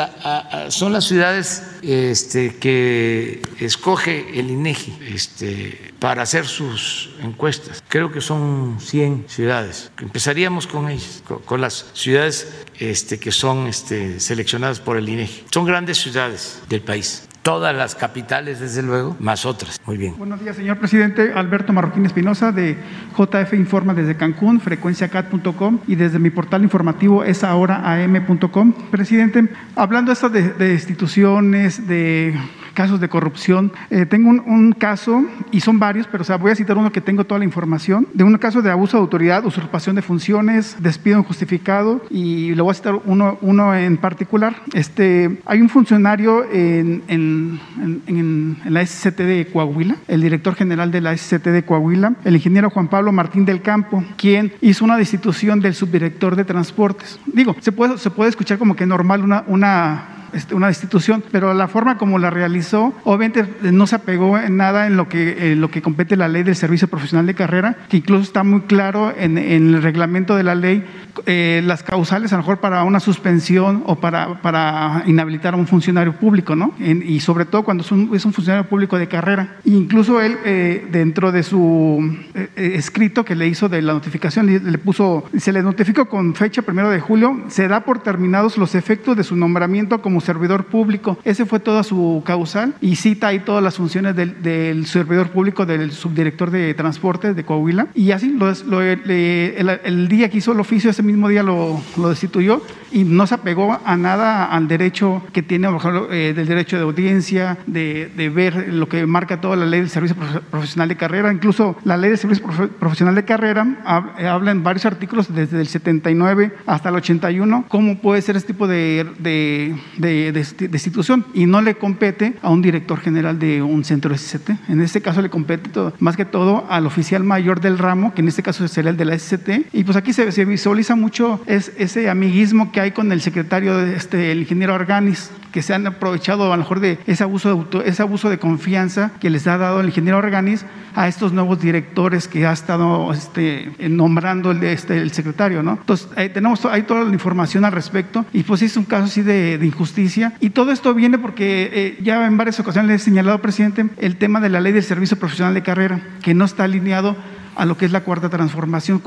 [0.70, 7.84] son las ciudades este, que escoge el INEGI este, para hacer sus encuestas.
[7.90, 9.92] Creo que son 100 ciudades.
[10.00, 15.44] Empezaríamos con ellas, con, las ciudades este, que son este, seleccionadas por el INEGI.
[15.52, 19.80] Son grandes ciudades del país todas las capitales, desde luego, más otras.
[19.86, 20.16] Muy bien.
[20.18, 21.32] Buenos días, señor presidente.
[21.34, 22.76] Alberto Marroquín Espinosa, de
[23.18, 28.74] JF Informa desde Cancún, frecuenciacat.com y desde mi portal informativo esahoraam.com.
[28.92, 32.38] Presidente, hablando esto de instituciones, de
[32.78, 33.72] casos de corrupción.
[33.90, 37.02] Eh, tengo un, caso, y son varios, pero o sea, voy a citar uno que
[37.02, 41.18] tengo toda la información, de un caso de abuso de autoridad, usurpación de funciones, despido
[41.18, 44.58] injustificado, y le voy a citar uno, uno en particular.
[44.76, 47.60] Este, hay un funcionario en, en,
[48.06, 52.36] en, en la SCT de Coahuila, el director general de la SCT de Coahuila, el
[52.36, 57.20] ingeniero Juan Pablo Martín del Campo, quien hizo una destitución del subdirector de transportes.
[57.26, 61.54] Digo, se puede, se puede escuchar como que normal una, una este, una institución, pero
[61.54, 65.70] la forma como la realizó, obviamente no se apegó en nada en lo que, lo
[65.70, 69.38] que compete la ley del servicio profesional de carrera, que incluso está muy claro en,
[69.38, 70.84] el reglamento de la ley
[71.26, 75.68] eh, las causales, a lo mejor para una suspensión o para, para inhabilitar a un
[75.68, 76.74] funcionario público, ¿no?
[76.80, 79.58] y sobre todo cuando es un, es un, funcionario público de carrera.
[79.66, 84.60] incluso él, eh, dentro de su eh, escrito que le hizo de la notificación, le,
[84.60, 88.76] le, puso, se le notificó con fecha primero de julio, se da por terminados los
[88.76, 91.18] efectos de su nombramiento como servidor público.
[91.24, 95.92] Ese fue toda su causal y cita ahí todas las funciones del, servidor público del
[95.92, 97.88] subdirector de transportes de Coahuila.
[97.96, 102.62] Y así lo, el, día que hizo el oficio, ese mismo día lo, destituyó
[102.92, 105.70] y no se apegó a nada al derecho que tiene,
[106.12, 110.18] eh, del derecho de audiencia, de, ver lo que marca toda la ley del servicio
[110.52, 111.32] profesional de carrera.
[111.32, 112.46] Incluso la ley del servicio
[112.80, 118.22] profesional de carrera habla en varios artículos desde el 79 hasta el 81 cómo puede
[118.22, 119.76] ser este tipo de,
[120.10, 124.52] institución y no le compete a un director general de un centro SCT.
[124.70, 128.28] En este caso le compete más que todo al oficial mayor del ramo, que en
[128.28, 129.74] este caso sería el de la SCT.
[129.74, 133.96] Y pues aquí se, visualiza mucho es, ese amiguismo que hay con el secretario, de
[133.96, 137.90] este, el ingeniero Arganis, que se han aprovechado a lo mejor de ese abuso de,
[137.90, 140.66] ese abuso de confianza que les ha dado el ingeniero Arganis
[140.98, 145.62] a estos nuevos directores que ha estado este, nombrando el, este, el secretario.
[145.62, 145.74] ¿no?
[145.74, 149.60] Entonces, tenemos hay toda la información al respecto y pues es un caso así de,
[149.60, 153.40] de injusticia y todo esto viene porque eh, ya en varias ocasiones le he señalado,
[153.44, 157.16] presidente, el tema de la ley del servicio profesional de carrera, que no está alineado
[157.58, 159.02] a lo que es la cuarta transformación.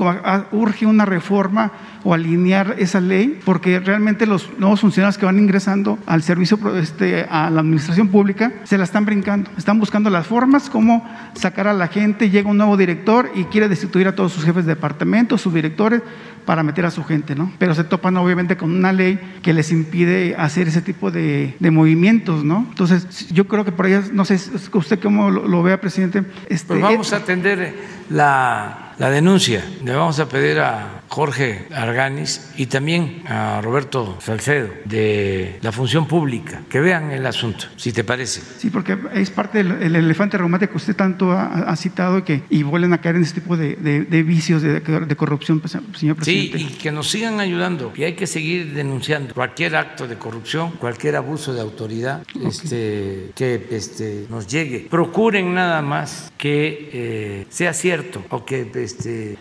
[0.51, 1.71] Urge una reforma
[2.03, 7.25] o alinear esa ley, porque realmente los nuevos funcionarios que van ingresando al servicio, este,
[7.29, 9.49] a la administración pública, se la están brincando.
[9.57, 12.29] Están buscando las formas, cómo sacar a la gente.
[12.29, 16.01] Llega un nuevo director y quiere destituir a todos sus jefes de departamento, sus directores,
[16.45, 17.51] para meter a su gente, ¿no?
[17.59, 22.43] Pero se topan obviamente con una ley que les impide hacer ese tipo de, movimientos,
[22.43, 22.65] ¿no?
[22.69, 24.39] Entonces, yo creo que por ahí, no sé
[24.73, 26.23] usted cómo lo, vea, presidente.
[26.49, 27.75] Este, pues vamos a atender
[28.09, 28.90] la, 啊。
[29.01, 35.71] La denuncia, le vamos a pedir a Jorge Arganis y también a Roberto Salcedo de la
[35.71, 38.41] función pública, que vean el asunto, si te parece.
[38.59, 42.61] Sí, porque es parte del elefante reumático que usted tanto ha, citado y que y
[42.61, 43.75] vuelven a caer en este tipo de,
[44.23, 46.59] vicios de, corrupción, pues, señor presidente.
[46.59, 47.91] Sí, y que nos sigan ayudando.
[47.95, 53.67] Y hay que seguir denunciando cualquier acto de corrupción, cualquier abuso de autoridad este, que
[53.71, 54.87] este, nos llegue.
[54.91, 58.90] Procuren nada más que eh, sea cierto o que este,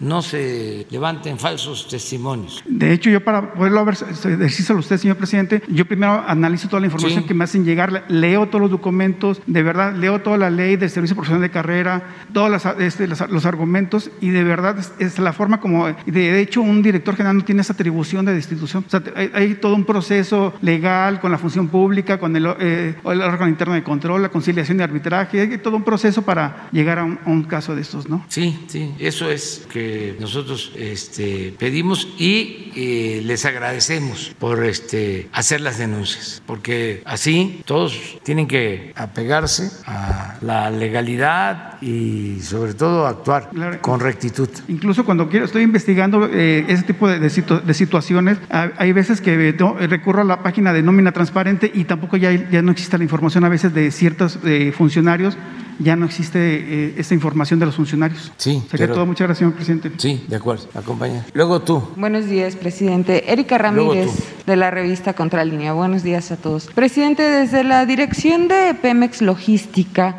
[0.00, 2.62] no se levanten falsos testimonios.
[2.66, 6.80] De hecho, yo para poderlo ver, decírselo a usted, señor presidente, yo primero analizo toda
[6.80, 10.50] la información que me hacen llegar, leo todos los documentos, de verdad, leo toda la
[10.50, 15.32] ley del servicio profesional de carrera, todos este, los, argumentos y de verdad es, la
[15.32, 18.84] forma como, de, hecho, un director general no tiene esa atribución de destitución.
[18.86, 19.02] O sea,
[19.34, 23.74] hay, todo un proceso legal con la función pública, con el, eh, el, órgano interno
[23.74, 27.28] de control, la conciliación de arbitraje, hay todo un proceso para llegar a un, a
[27.28, 28.24] un caso de estos, ¿no?
[28.28, 29.39] Sí, sí, eso es
[29.72, 37.62] que nosotros este, pedimos y eh, les agradecemos por este, hacer las denuncias, porque así
[37.64, 43.50] todos tienen que apegarse a la legalidad y sobre todo actuar
[43.80, 44.48] con rectitud.
[44.68, 49.54] Incluso cuando quiero, estoy investigando eh, ese tipo de, de, situaciones, hay veces que
[49.88, 53.44] recurro a la página de nómina transparente y tampoco ya, ya no existe la información
[53.44, 55.36] a veces de ciertos eh, funcionarios
[55.80, 58.32] ya no existe eh, esta información de los funcionarios.
[58.36, 58.62] Sí.
[58.70, 59.06] Sería todo.
[59.06, 59.90] Muchas gracias, señor presidente.
[59.96, 60.68] Sí, de acuerdo.
[60.74, 61.26] Acompaña.
[61.32, 61.82] Luego tú.
[61.96, 63.32] Buenos días, presidente.
[63.32, 64.10] Erika Ramírez,
[64.46, 65.72] de la revista Contralínea.
[65.72, 66.66] Buenos días a todos.
[66.66, 70.16] Presidente, desde la dirección de Pemex Logística,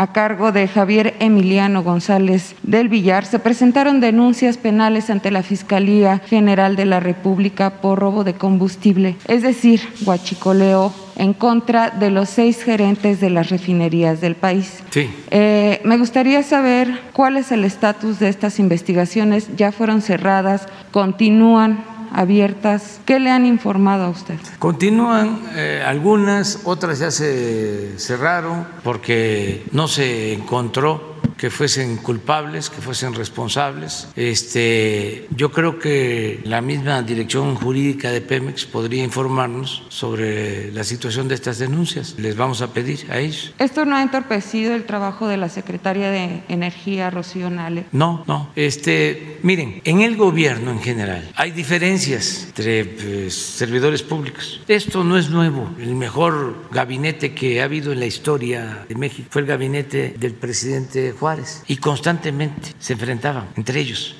[0.00, 6.22] a cargo de Javier Emiliano González del Villar, se presentaron denuncias penales ante la Fiscalía
[6.24, 12.30] General de la República por robo de combustible, es decir, guachicoleo en contra de los
[12.30, 14.82] seis gerentes de las refinerías del país.
[14.88, 15.10] Sí.
[15.30, 19.54] Eh, me gustaría saber cuál es el estatus de estas investigaciones.
[19.54, 20.66] ¿Ya fueron cerradas?
[20.92, 21.84] ¿Continúan?
[22.12, 23.00] Abiertas.
[23.04, 24.38] ¿Qué le han informado a usted?
[24.58, 31.09] Continúan eh, algunas, otras ya se cerraron porque no se encontró
[31.40, 34.08] que fuesen culpables, que fuesen responsables.
[34.14, 41.28] Este, yo creo que la misma dirección jurídica de Pemex podría informarnos sobre la situación
[41.28, 42.16] de estas denuncias.
[42.18, 43.54] Les vamos a pedir a ellos.
[43.58, 47.86] ¿Esto no ha entorpecido el trabajo de la secretaria de Energía, Rocío Nale?
[47.90, 48.50] No, no.
[48.54, 54.60] Este, miren, en el gobierno en general hay diferencias entre pues, servidores públicos.
[54.68, 55.70] Esto no es nuevo.
[55.80, 60.34] El mejor gabinete que ha habido en la historia de México fue el gabinete del
[60.34, 61.29] presidente Juárez
[61.66, 64.16] y constantemente se enfrentaban entre ellos,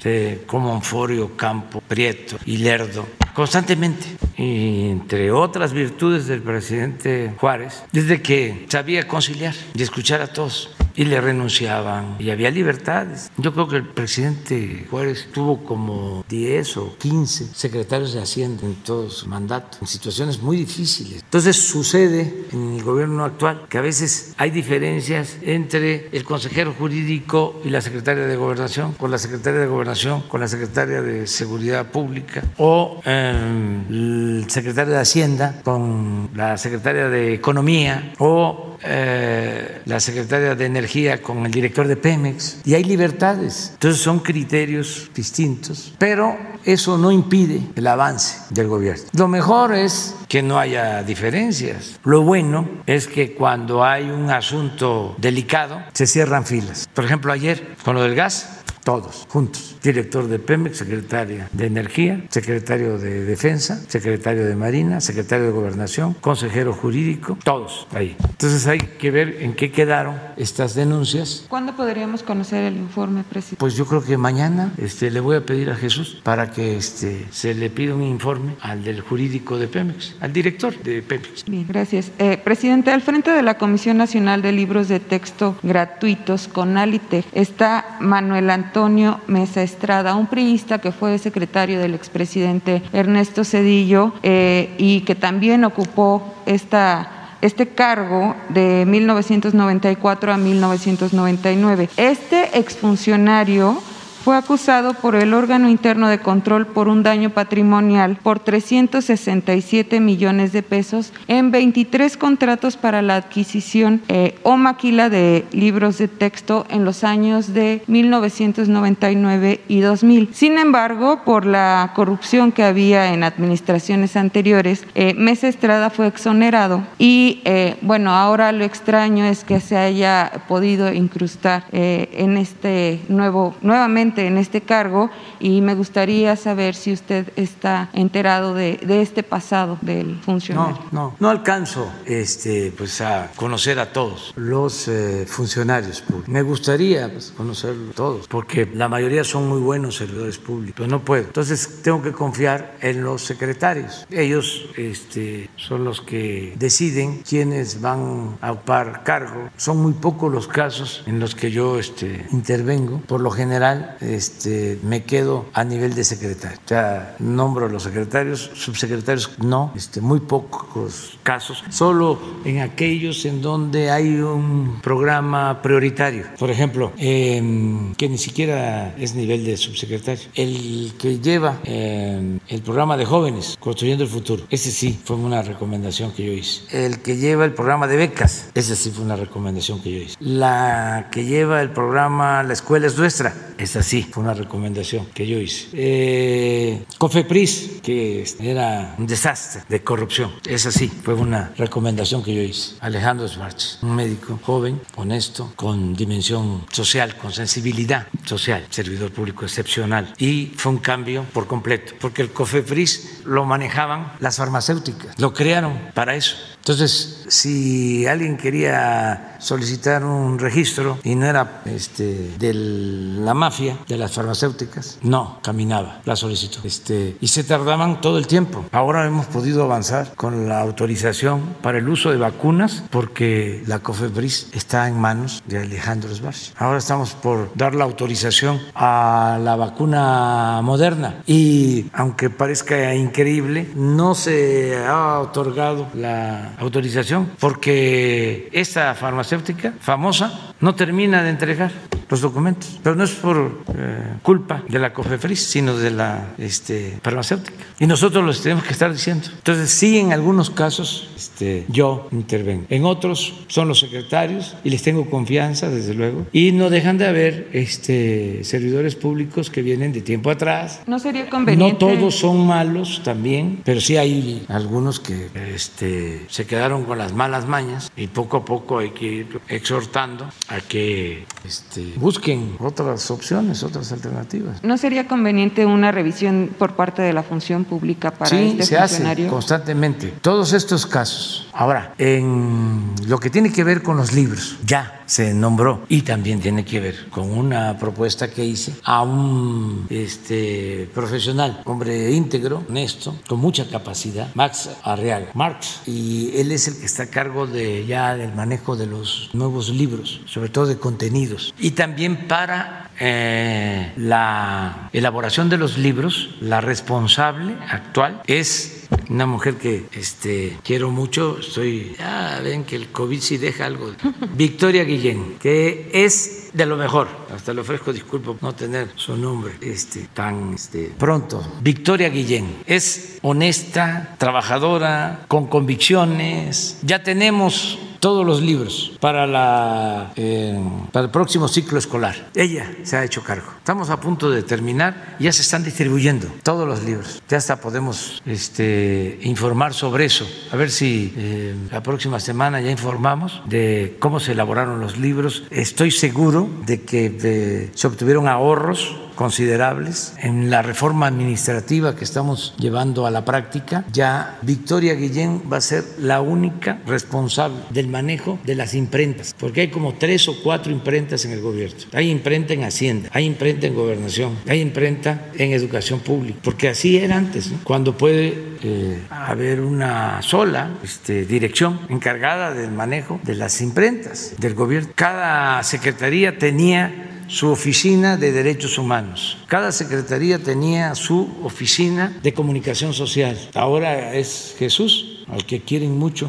[0.47, 4.07] como Onforio, Campo, Prieto y Lerdo, constantemente.
[4.37, 10.71] Entre otras virtudes del presidente Juárez, desde que sabía conciliar y escuchar a todos
[11.01, 13.31] y le renunciaban y había libertades.
[13.39, 18.75] Yo creo que el presidente Juárez tuvo como 10 o 15 secretarios de Hacienda en
[18.75, 21.23] todo su mandato, en situaciones muy difíciles.
[21.23, 27.63] Entonces sucede en el gobierno actual que a veces hay diferencias entre el consejero jurídico
[27.65, 31.91] y la secretaria de gobernación, con la secretaria de gobernación, con la secretaria de seguridad
[31.91, 40.01] pública o em, el secretario de Hacienda con la secretaria de economía o eh, la
[40.01, 43.71] secretaria de Energía con el director de Pemex y hay libertades.
[43.75, 49.05] Entonces son criterios distintos, pero eso no impide el avance del gobierno.
[49.13, 51.99] Lo mejor es que no haya diferencias.
[52.05, 56.89] Lo bueno es que cuando hay un asunto delicado se cierran filas.
[56.95, 58.60] Por ejemplo, ayer con lo del gas,
[58.91, 59.77] todos juntos.
[59.85, 66.15] Director de Pemex, secretaria de Energía, secretario de Defensa, secretario de Marina, secretario de Gobernación,
[66.15, 68.17] consejero jurídico, todos ahí.
[68.31, 71.47] Entonces hay que ver en qué quedaron estas denuncias.
[71.49, 73.61] ¿Cuándo podríamos conocer el informe, presidente?
[73.61, 77.27] Pues yo creo que mañana este, le voy a pedir a Jesús para que este,
[77.31, 81.45] se le pida un informe al del jurídico de Pemex, al director de Pemex.
[81.45, 82.11] Bien, gracias.
[82.19, 87.25] Eh, presidente, al frente de la Comisión Nacional de Libros de Texto Gratuitos, con Alitec,
[87.33, 94.15] está Manuel Antonio Antonio Mesa Estrada, un priista que fue secretario del expresidente Ernesto Cedillo
[94.23, 101.91] eh, y que también ocupó esta este cargo de 1994 a 1999.
[101.99, 103.83] Este exfuncionario
[104.23, 110.53] fue acusado por el órgano interno de control por un daño patrimonial por 367 millones
[110.53, 116.67] de pesos en 23 contratos para la adquisición eh, o maquila de libros de texto
[116.69, 120.35] en los años de 1999 y 2000.
[120.35, 126.83] Sin embargo, por la corrupción que había en administraciones anteriores, eh, Mesa Estrada fue exonerado
[126.99, 133.55] y eh, bueno, ahora lo extraño es que se haya podido incrustar en este nuevo,
[133.63, 139.79] nuevamente en este cargo y me gustaría saber si usted está enterado de, este pasado
[139.81, 140.79] del funcionario.
[140.93, 146.29] No, no, no alcanzo este, pues, a conocer a todos los eh, funcionarios públicos.
[146.29, 151.25] Me gustaría pues, conocerlos todos, porque la mayoría son muy buenos servidores públicos, no puedo.
[151.25, 154.07] Entonces tengo que confiar en los secretarios.
[154.11, 159.51] Ellos este, son los que deciden quiénes van a ocupar cargo.
[159.57, 163.01] Son muy pocos los casos en los que yo este, intervengo.
[163.07, 166.59] Por lo general, este, me quedo a nivel de secretario.
[166.65, 173.25] O sea, nombro a los secretarios, subsecretarios no, este, muy pocos casos, solo en aquellos
[173.25, 176.25] en donde hay un programa prioritario.
[176.39, 180.29] Por ejemplo, em, que ni siquiera es nivel de subsecretario.
[180.35, 185.43] El que lleva em, el programa de jóvenes, Construyendo el Futuro, ese sí fue una
[185.43, 186.63] recomendación que yo hice.
[186.87, 190.17] El que lleva el programa de becas, ese sí fue una recomendación que yo hice.
[190.21, 195.27] La que lleva el programa La Escuela es Nuestra, esa sí fue una recomendación que
[195.27, 195.69] yo hice.
[195.73, 202.43] Eh, Cofepris, que era un desastre de corrupción, esa sí fue una recomendación que yo
[202.43, 202.77] hice.
[202.81, 210.15] Alejandro Schwartz, un médico joven, honesto, con dimensión social, con sensibilidad social, servidor público excepcional.
[210.19, 215.91] Y fue un cambio por completo, porque el COFEPRIS lo manejaban las farmacéuticas, lo crearon
[215.95, 216.37] para eso.
[216.61, 223.97] Entonces, si alguien quería solicitar un registro y no era este, de la mafia, de
[223.97, 226.61] las farmacéuticas, no, caminaba la solicitud.
[226.65, 228.65] Este, y se tardaban todo el tiempo.
[228.73, 234.49] Ahora hemos podido avanzar con la autorización para el uso de vacunas porque la COFEPRIS
[234.53, 236.53] está en manos de Alejandro Sbarch.
[236.57, 244.15] Ahora estamos por dar la autorización a la vacuna moderna y aunque parezca increíble, no
[244.15, 251.73] se ha otorgado la autorización porque esta farmacéutica famosa no termina de entregar
[252.11, 256.99] los documentos, pero no es por eh, culpa de la COFEFRIS, sino de la este,
[257.03, 257.65] farmacéutica.
[257.79, 259.29] Y nosotros los tenemos que estar diciendo.
[259.33, 262.65] Entonces, sí, en algunos casos este, yo intervengo.
[262.69, 266.27] En otros son los secretarios y les tengo confianza, desde luego.
[266.33, 270.83] Y no dejan de haber este, servidores públicos que vienen de tiempo atrás.
[270.87, 271.73] No sería conveniente.
[271.73, 277.13] No todos son malos también, pero sí hay algunos que este, se quedaron con las
[277.13, 283.11] malas mañas y poco a poco hay que ir exhortando a que este, busquen otras
[283.11, 284.63] opciones, otras alternativas.
[284.63, 288.79] ¿No sería conveniente una revisión por parte de la función pública para sí, este se
[288.79, 290.15] hace constantemente.
[290.21, 291.49] Todos estos casos.
[291.53, 296.41] Ahora, en lo que tiene que ver con los libros, ya se nombró y también
[296.41, 303.17] tiene que ver con una propuesta que hice a un este, profesional, hombre íntegro, honesto,
[303.27, 307.87] con mucha capacidad, Max Arriaga, Marx, y él es el que está a cargo de
[307.87, 313.93] ya del manejo de los nuevos libros, sobre todo de contenidos, y también para eh,
[313.97, 321.39] la elaboración de los libros, la responsable actual es una mujer que este, quiero mucho,
[321.41, 323.93] estoy, ya ven que el COVID sí deja algo.
[324.37, 327.09] Victoria Guillén, que es de lo mejor.
[327.35, 331.43] Hasta le ofrezco disculpas no tener su nombre este, tan este, pronto.
[331.61, 336.79] Victoria Guillén es honesta, trabajadora, con convicciones.
[336.83, 340.59] Ya tenemos todos los libros para, la, eh,
[340.91, 342.31] para el próximo ciclo escolar.
[342.35, 343.47] Ella se ha hecho cargo.
[343.59, 347.23] Estamos a punto de terminar, ya se están distribuyendo todos los libros.
[347.29, 350.27] Ya hasta podemos este, informar sobre eso.
[350.51, 355.45] A ver si eh, la próxima semana ya informamos de cómo se elaboraron los libros.
[355.51, 360.15] Estoy seguro de que eh, se obtuvieron ahorros considerables.
[360.17, 365.61] En la reforma administrativa que estamos llevando a la práctica, ya Victoria Guillén va a
[365.61, 370.73] ser la única responsable del manejo de las imprentas, porque hay como tres o cuatro
[370.73, 371.77] imprentas en el gobierno.
[371.93, 376.97] Hay imprenta en Hacienda, hay imprenta en Gobernación, hay imprenta en Educación Pública, porque así
[376.97, 383.61] era antes, cuando puede eh, haber una sola este, dirección encargada del manejo de las
[383.61, 384.89] imprentas del gobierno.
[384.95, 389.39] Cada secretaría tenía su oficina de derechos humanos.
[389.47, 393.39] Cada secretaría tenía su oficina de comunicación social.
[393.55, 396.29] Ahora es Jesús, al que quieren mucho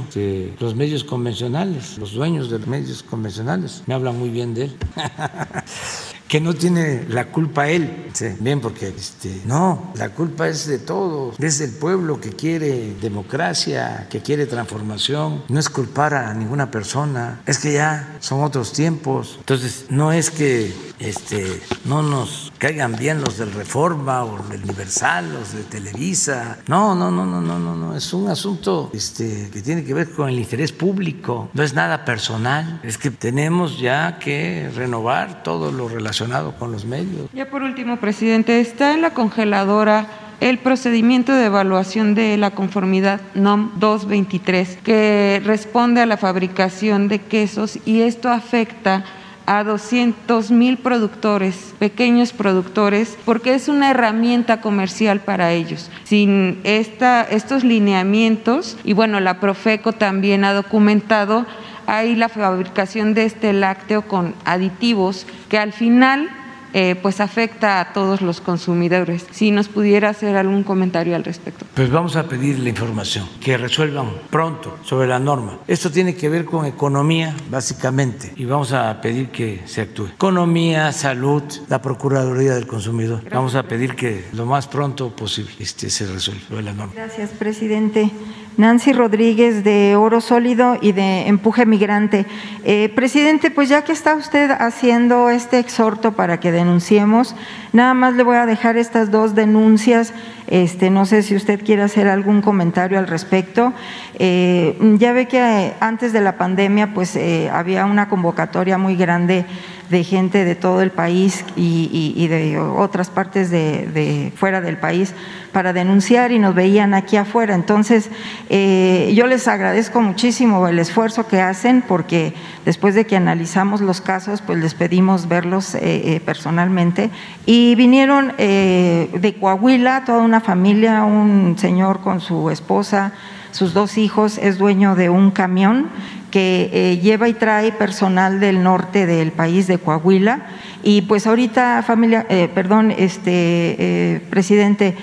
[0.60, 3.82] los medios convencionales, los dueños de los medios convencionales.
[3.88, 4.76] Me hablan muy bien de él.
[6.32, 8.10] que no tiene la culpa él.
[8.40, 14.08] bien, porque este, no, la culpa es de todos, es del pueblo que quiere democracia,
[14.10, 15.44] que quiere transformación.
[15.50, 19.36] No es culpar a ninguna persona, es que ya son otros tiempos.
[19.40, 25.34] Entonces, no es que este, no nos caigan bien los del Reforma o del Universal,
[25.34, 26.59] los de Televisa.
[26.68, 27.95] No, no, no, no, no, no, no.
[27.95, 31.49] Es un asunto este, que tiene que ver con el interés público.
[31.55, 32.80] No es nada personal.
[32.84, 37.32] Es que tenemos ya que renovar todo lo relacionado con los medios.
[37.34, 40.05] Ya por último, presidente, está en la congeladora
[40.39, 47.22] el procedimiento de evaluación de la conformidad NOM 223 que responde a la fabricación de
[47.22, 49.03] quesos y esto afecta
[49.46, 55.89] a 200 mil productores, pequeños productores, porque es una herramienta comercial para ellos.
[56.04, 61.46] Sin esta, estos lineamientos, y bueno, la Profeco también ha documentado,
[61.88, 66.30] hay la fabricación de este lácteo con aditivos que al final
[66.74, 69.26] eh, pues afecta a todos los consumidores.
[69.32, 71.65] Si nos pudiera hacer algún comentario al respecto.
[71.74, 75.59] Pues vamos a pedir la información, que resuelvan pronto sobre la norma.
[75.67, 80.07] Esto tiene que ver con economía, básicamente, y vamos a pedir que se actúe.
[80.07, 83.24] Economía, salud, la Procuraduría del Consumidor.
[83.30, 86.93] Vamos a pedir que lo más pronto posible este, se resuelva la norma.
[86.95, 88.11] Gracias, presidente.
[88.58, 92.26] Nancy Rodríguez de Oro Sólido y de Empuje Migrante.
[92.64, 97.36] Eh, presidente, pues ya que está usted haciendo este exhorto para que denunciemos,
[97.74, 100.14] nada más le voy a dejar estas dos denuncias.
[100.47, 103.74] Este, no sé si usted quiere hacer algún comentario al respecto.
[104.20, 109.45] Eh, ya ve que antes de la pandemia, pues eh, había una convocatoria muy grande
[109.92, 115.14] de gente de todo el país y, de otras partes de, fuera del país
[115.52, 117.54] para denunciar y nos veían aquí afuera.
[117.54, 118.10] Entonces,
[118.50, 122.34] eh, yo les agradezco muchísimo el esfuerzo que hacen porque
[122.64, 127.10] después de que analizamos los casos, pues les pedimos verlos eh, eh, personalmente
[127.46, 133.12] y vinieron de Coahuila, toda una familia, un señor con su esposa,
[133.52, 135.89] sus dos hijos, es dueño de un camión
[136.32, 140.48] que eh, lleva y trae personal del norte del país de Coahuila.
[140.82, 144.96] Y pues ahorita familia, eh, perdón, este eh, presidente,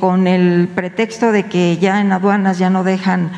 [0.00, 3.30] con el pretexto de que ya en aduanas ya no dejan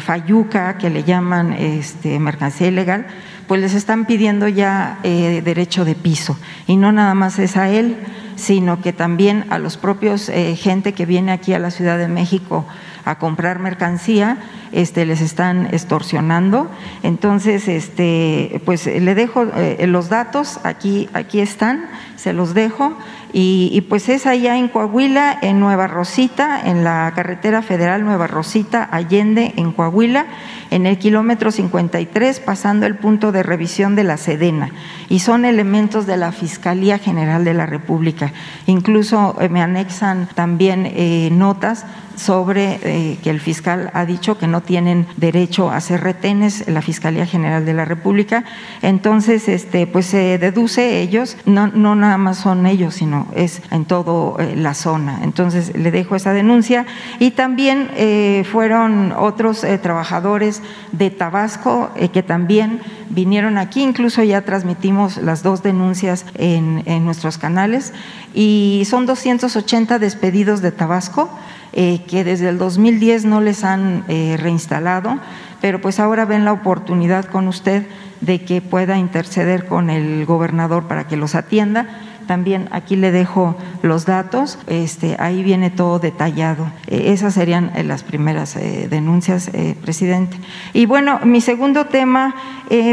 [0.00, 3.06] fayuca, que le llaman este, mercancía ilegal,
[3.46, 6.36] pues les están pidiendo ya derecho de piso.
[6.66, 7.96] Y no nada más es a él,
[8.34, 12.66] sino que también a los propios gente que viene aquí a la Ciudad de México
[13.04, 14.38] a comprar mercancía,
[14.72, 16.70] este, les están extorsionando.
[17.02, 21.88] Entonces, este, pues le dejo eh, los datos, aquí, aquí están,
[22.20, 22.92] se los dejo.
[23.32, 28.88] Y, pues es allá en Coahuila, en Nueva Rosita, en la carretera federal Nueva Rosita,
[28.90, 30.26] Allende, en Coahuila,
[30.70, 34.70] en el kilómetro 53, pasando el punto de revisión de la Sedena.
[35.08, 38.32] Y son elementos de la Fiscalía General de la República.
[38.66, 44.46] Incluso eh, me anexan también eh, notas sobre eh, que el fiscal ha dicho que
[44.46, 48.44] no tienen derecho a hacer retenes en la Fiscalía General de la República.
[48.82, 53.84] Entonces, este, pues se deduce ellos, no, no nada más son ellos, sino es en
[53.84, 55.20] toda eh, la zona.
[55.22, 56.86] Entonces, le dejo esa denuncia.
[57.18, 62.80] Y también eh, fueron otros trabajadores de Tabasco que también
[63.10, 67.92] vinieron aquí, incluso ya transmitimos las dos denuncias en, nuestros canales,
[68.34, 71.28] y son 280 despedidos de Tabasco.
[71.72, 75.20] Eh, que desde el 2010 no les han eh, reinstalado,
[75.60, 77.86] pero pues ahora ven la oportunidad con usted
[78.20, 81.86] de que pueda interceder con el gobernador para que los atienda
[82.30, 86.70] también aquí le dejo los datos, este, ahí viene todo detallado.
[86.86, 89.50] Eh, esas serían eh, las primeras eh, denuncias,
[89.82, 90.36] presidente.
[90.72, 92.36] Y bueno, mi segundo tema,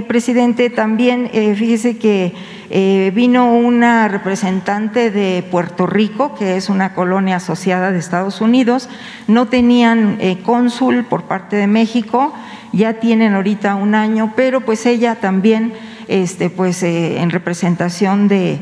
[0.08, 2.34] presidente, también fíjese que
[3.14, 8.90] vino una representante de Puerto Rico, que es una colonia asociada de Estados Unidos,
[9.28, 12.34] no tenían cónsul por parte de México,
[12.74, 15.74] ya tienen ahorita un año, pero pues ella también
[16.08, 18.60] este, pues eh, en representación de,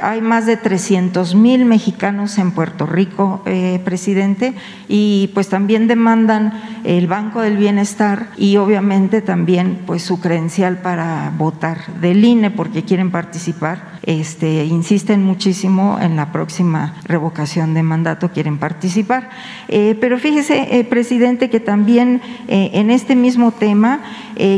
[0.00, 4.54] hay más de 300 mil mexicanos en Puerto Rico, eh, presidente,
[4.88, 6.52] y pues también demandan
[6.84, 12.84] el Banco del Bienestar y obviamente también pues su credencial para votar del INE porque
[12.84, 13.98] quieren participar.
[14.02, 19.28] Este, insisten muchísimo en la próxima revocación de mandato, quieren participar.
[19.68, 24.00] pero fíjese, presidente, que también en este mismo tema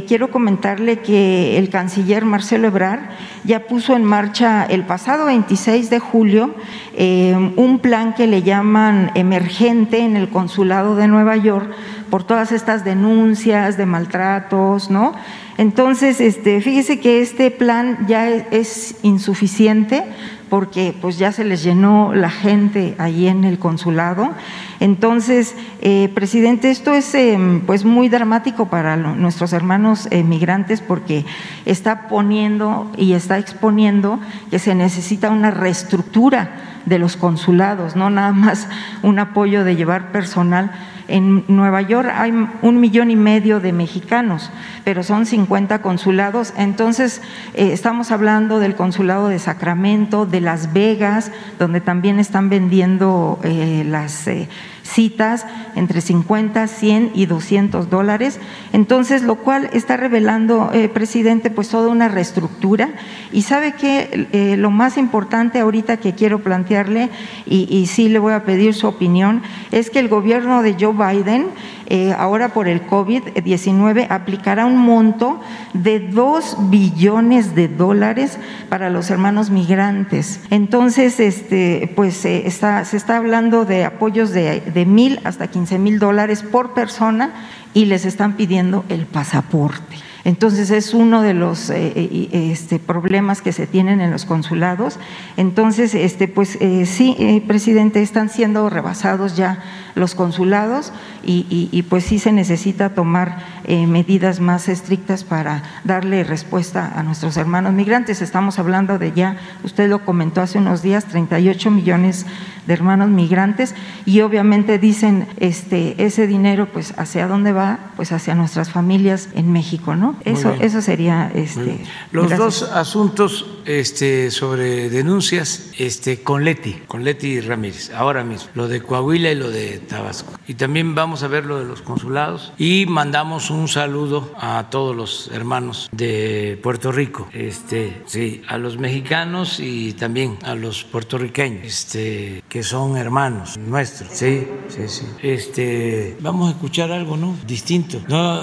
[0.06, 3.00] quiero comentarle que el canciller Marcelo Ebrard
[3.44, 6.54] ya puso en marcha el pasado 26 de julio
[6.94, 11.70] eh, un plan que le llaman emergente en el consulado de Nueva York
[12.10, 15.14] por todas estas denuncias de maltratos, ¿no?
[15.58, 20.04] Entonces, este, fíjese que este plan ya es insuficiente
[20.50, 24.32] porque pues ya se les llenó la gente ahí en el consulado.
[24.80, 31.24] Entonces, eh, presidente, esto es em, pues muy dramático para nuestros hermanos migrantes porque
[31.64, 34.20] está poniendo y está exponiendo
[34.50, 38.68] que se necesita una reestructura de los consulados, no nada más
[39.02, 40.72] un apoyo de llevar personal
[41.10, 42.32] en Nueva York hay
[42.62, 44.50] un millón y medio de mexicanos,
[44.84, 46.54] pero son 50 consulados.
[46.56, 47.20] Entonces,
[47.54, 53.84] eh, estamos hablando del consulado de Sacramento, de Las Vegas, donde también están vendiendo eh,
[53.86, 54.48] las eh,
[54.90, 58.38] citas entre 50, 100 y 200 dólares.
[58.72, 62.90] Entonces, lo cual está revelando, eh, presidente, pues toda una reestructura.
[63.32, 67.10] Y sabe que eh, lo más importante ahorita que quiero plantearle,
[67.46, 70.92] y, y sí le voy a pedir su opinión, es que el gobierno de Joe
[70.92, 71.46] Biden
[71.90, 75.40] eh, ahora por el COVID-19 aplicará un monto
[75.74, 78.38] de dos billones de dólares
[78.68, 80.40] para los hermanos migrantes.
[80.50, 85.80] Entonces, este, pues eh, está, se está hablando de apoyos de, de mil hasta quince
[85.80, 87.32] mil dólares por persona
[87.74, 90.09] y les están pidiendo el pasaporte.
[90.30, 94.96] Entonces es uno de los eh, eh, este, problemas que se tienen en los consulados.
[95.36, 99.58] Entonces, este, pues eh, sí, presidente, están siendo rebasados ya
[99.96, 100.92] los consulados
[101.24, 107.72] y, pues sí se necesita tomar medidas más estrictas para darle respuesta a nuestros hermanos
[107.72, 108.22] migrantes.
[108.22, 112.24] Estamos hablando de ya, usted lo comentó hace unos días, 38 millones
[112.66, 113.74] de hermanos migrantes
[114.04, 119.52] y obviamente dicen este ese dinero pues hacia dónde va pues hacia nuestras familias en
[119.52, 126.74] México no eso eso sería este los dos asuntos este sobre denuncias este con Leti
[126.86, 131.22] con Leti Ramírez ahora mismo lo de Coahuila y lo de Tabasco y también vamos
[131.22, 136.58] a ver lo de los consulados y mandamos un saludo a todos los hermanos de
[136.62, 142.96] Puerto Rico este sí a los mexicanos y también a los puertorriqueños este que son
[142.96, 144.10] hermanos nuestros.
[144.12, 145.06] Sí, sí, sí.
[145.22, 147.36] Este, vamos a escuchar algo, ¿no?
[147.46, 148.00] Distinto.
[148.08, 148.42] No,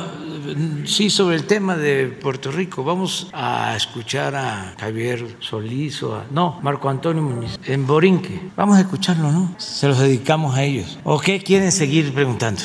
[0.85, 2.83] sí, sobre el tema de Puerto Rico.
[2.83, 6.25] Vamos a escuchar a Javier Solís o a.
[6.29, 8.51] No, Marco Antonio Muñiz, en Borinque.
[8.55, 9.55] Vamos a escucharlo, ¿no?
[9.57, 10.99] Se los dedicamos a ellos.
[11.03, 12.61] ¿O qué quieren seguir preguntando?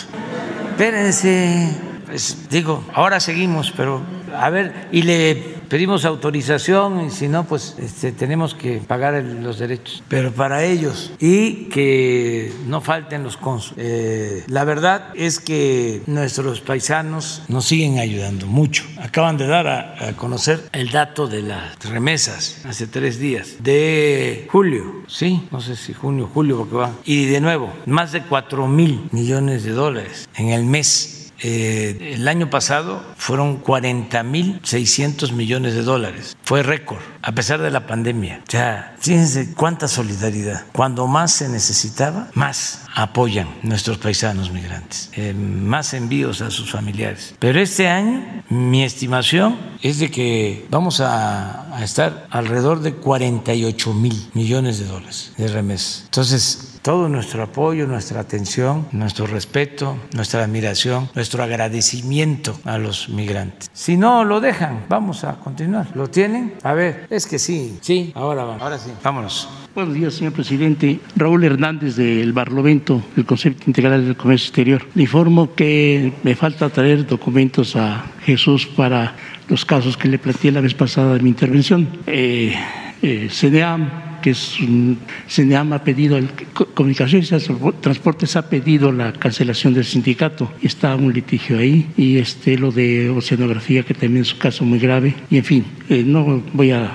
[0.70, 1.74] Espérense.
[2.04, 4.02] Pues, digo, ahora seguimos, pero
[4.36, 9.58] a ver, y le pedimos autorización y si no, pues este, tenemos que pagar los
[9.58, 10.02] derechos.
[10.06, 13.82] Pero para ellos y que no falten los cónsules.
[13.82, 18.84] Eh, la verdad es que nuestros paisanos nos siguen ayudando mucho.
[19.00, 25.04] Acaban de dar a, conocer el dato de las remesas hace tres días de julio,
[25.06, 26.92] sí, no sé si junio, julio, porque va.
[27.06, 32.28] Y de nuevo, más de cuatro mil millones de dólares en el mes eh, el
[32.28, 36.36] año pasado fueron 40 mil 600 millones de dólares.
[36.44, 38.40] Fue récord, a pesar de la pandemia.
[38.46, 40.64] O sea, fíjense cuánta solidaridad.
[40.72, 47.34] Cuando más se necesitaba, más apoyan nuestros paisanos migrantes, eh, más envíos a sus familiares.
[47.38, 53.94] Pero este año, mi estimación es de que vamos a, a estar alrededor de 48
[53.94, 56.02] mil millones de dólares de remesas.
[56.04, 63.70] Entonces, todo nuestro apoyo, nuestra atención, nuestro respeto, nuestra admiración, nuestro agradecimiento a los migrantes.
[63.72, 65.86] Si no lo dejan, vamos a continuar.
[65.94, 66.41] ¿Lo tienen?
[66.62, 69.48] A ver, es que sí, sí, ahora vamos, ahora sí, vámonos.
[69.74, 71.00] Buenos días, señor presidente.
[71.16, 74.86] Raúl Hernández del Barlovento, del Concepto Integral del Comercio Exterior.
[74.94, 79.16] Le informo que me falta traer documentos a Jesús para
[79.48, 81.88] los casos que le planteé la vez pasada de mi intervención.
[82.06, 82.54] Eh,
[83.00, 84.98] eh, CDAM que es un,
[85.28, 86.28] CNEAM ha pedido, el,
[86.74, 90.50] Comunicaciones y Transportes ha pedido la cancelación del sindicato.
[90.62, 94.78] Está un litigio ahí y este, lo de oceanografía, que también es un caso muy
[94.78, 95.14] grave.
[95.30, 96.94] Y en fin, eh, no voy a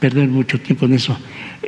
[0.00, 1.16] perder mucho tiempo en eso.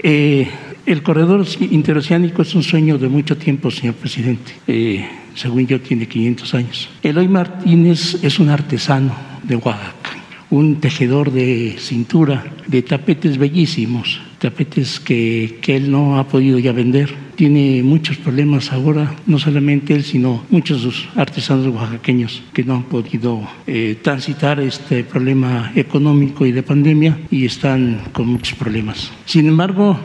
[0.03, 0.49] Eh,
[0.87, 4.53] el corredor interoceánico es un sueño de mucho tiempo, señor presidente.
[4.67, 6.89] Eh, según yo, tiene 500 años.
[7.03, 10.11] Eloy Martínez es un artesano de Oaxaca,
[10.51, 16.73] un tejedor de cintura, de tapetes bellísimos tapetes que, que él no ha podido ya
[16.73, 17.09] vender.
[17.35, 23.41] Tiene muchos problemas ahora, no solamente él, sino muchos artesanos oaxaqueños que no han podido
[23.67, 29.11] eh, transitar este problema económico y de pandemia y están con muchos problemas.
[29.25, 29.99] Sin embargo,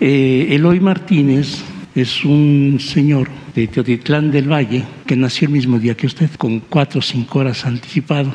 [0.00, 1.62] eh, Eloy Martínez
[1.94, 6.60] es un señor de Teotitlán del Valle que nació el mismo día que usted, con
[6.60, 8.32] cuatro o cinco horas anticipado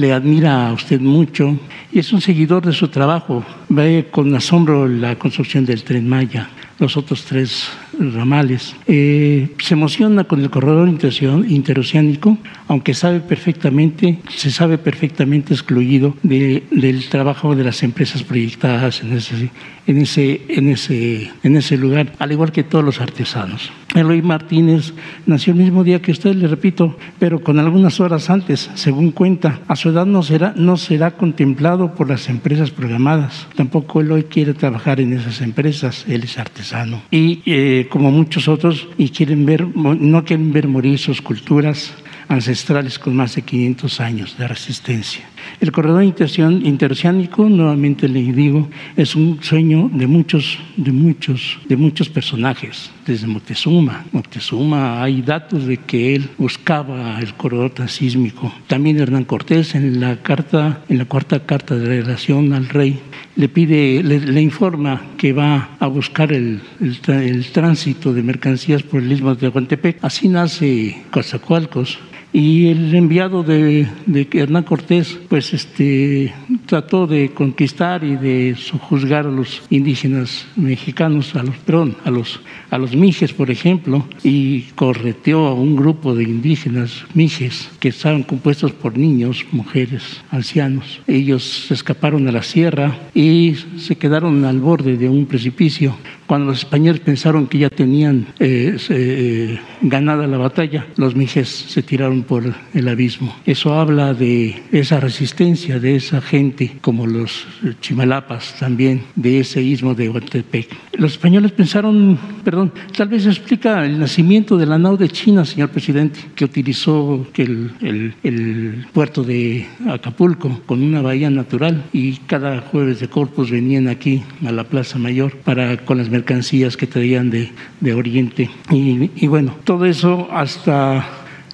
[0.00, 1.58] le admira a usted mucho
[1.92, 3.44] y es un seguidor de su trabajo.
[3.68, 6.48] Ve con asombro la construcción del tren Maya,
[6.78, 8.74] los otros tres ramales.
[8.86, 12.38] Eh, se emociona con el corredor interoceánico,
[12.68, 19.50] aunque sabe perfectamente, se sabe perfectamente excluido del trabajo de las empresas proyectadas en ese,
[19.86, 23.70] en ese, en ese, en ese lugar, al igual que todos los artesanos.
[23.94, 24.94] Eloy Martínez
[25.26, 29.60] nació el mismo día que usted, le repito, pero con algunas horas antes, según cuenta.
[29.66, 33.48] A su edad no será, no será contemplado por las empresas programadas.
[33.56, 37.02] Tampoco Eloy quiere trabajar en esas empresas, él es artesano.
[37.10, 41.92] Y eh, como muchos otros, y quieren ver, no quieren ver morir sus culturas
[42.30, 45.24] ancestrales con más de 500 años de resistencia.
[45.60, 52.08] El corredor interoceánico, nuevamente le digo, es un sueño de muchos, de muchos, de muchos
[52.08, 54.04] personajes, desde Moctezuma.
[54.12, 58.52] Moctezuma, hay datos de que él buscaba el corredor transísmico.
[58.66, 63.00] También Hernán Cortés, en la carta, cuarta carta de relación al rey,
[63.36, 69.12] le pide, le, informa que va a buscar el, el, tránsito de mercancías por el
[69.12, 69.98] istmo de Tehuantepec.
[70.02, 71.98] Así nace Coatzacoalcos
[72.32, 76.32] y el enviado de, de, Hernán Cortés pues este
[76.66, 78.56] trató de conquistar y de
[78.88, 84.06] juzgar a los indígenas mexicanos a los perdón, a los a los mijes por ejemplo
[84.22, 91.00] y correteó a un grupo de indígenas mijes que estaban compuestos por niños mujeres ancianos.
[91.06, 95.96] Ellos escaparon a la sierra y se quedaron al borde de un precipicio.
[96.26, 101.82] Cuando los españoles pensaron que ya tenían eh, eh, ganada la batalla, los mijes se
[101.82, 103.34] tiraron por el abismo.
[103.46, 107.46] Eso habla de esa resistencia de esa gente, como los
[107.80, 110.68] chimalapas también, de ese istmo de Huantepec.
[110.92, 115.70] Los españoles pensaron, perdón, tal vez explica el nacimiento de la nao de China, señor
[115.70, 123.00] presidente, que utilizó el, el puerto de Acapulco con una bahía natural y cada jueves
[123.00, 127.50] de Corpus venían aquí a la Plaza Mayor para con las mercancías que traían de,
[127.80, 128.50] de Oriente.
[128.70, 131.06] Y, y, bueno, todo eso hasta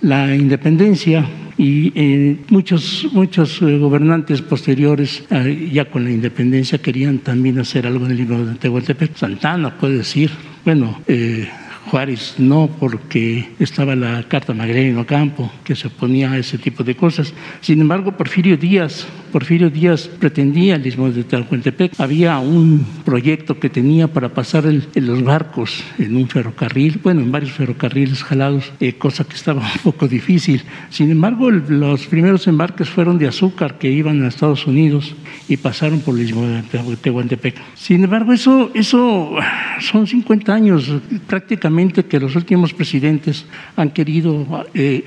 [0.02, 1.26] la independencia
[1.58, 7.86] y eh, muchos, muchos eh, gobernantes posteriores, eh, ya con la independencia, querían también hacer
[7.86, 9.16] algo en el libro de Tehuantepec.
[9.16, 10.30] Santana puede decir,
[10.64, 11.48] bueno, eh,
[11.90, 16.96] Juárez no, porque estaba la Carta Magdaleno Campo, que se oponía a ese tipo de
[16.96, 17.32] cosas.
[17.60, 19.06] Sin embargo, Porfirio Díaz,
[19.36, 22.00] Porfirio Díaz pretendía el istmo de Tehuantepec.
[22.00, 27.52] Había un proyecto que tenía para pasar los barcos en un ferrocarril, bueno, en varios
[27.52, 30.62] ferrocarriles jalados, eh, cosa que estaba un poco difícil.
[30.88, 35.14] Sin embargo, los primeros embarques fueron de azúcar que iban a Estados Unidos
[35.50, 37.56] y pasaron por el istmo de Tehuantepec.
[37.74, 39.32] Sin embargo, eso, eso
[39.80, 40.90] son 50 años
[41.26, 43.44] prácticamente que los últimos presidentes
[43.76, 45.04] han querido eh,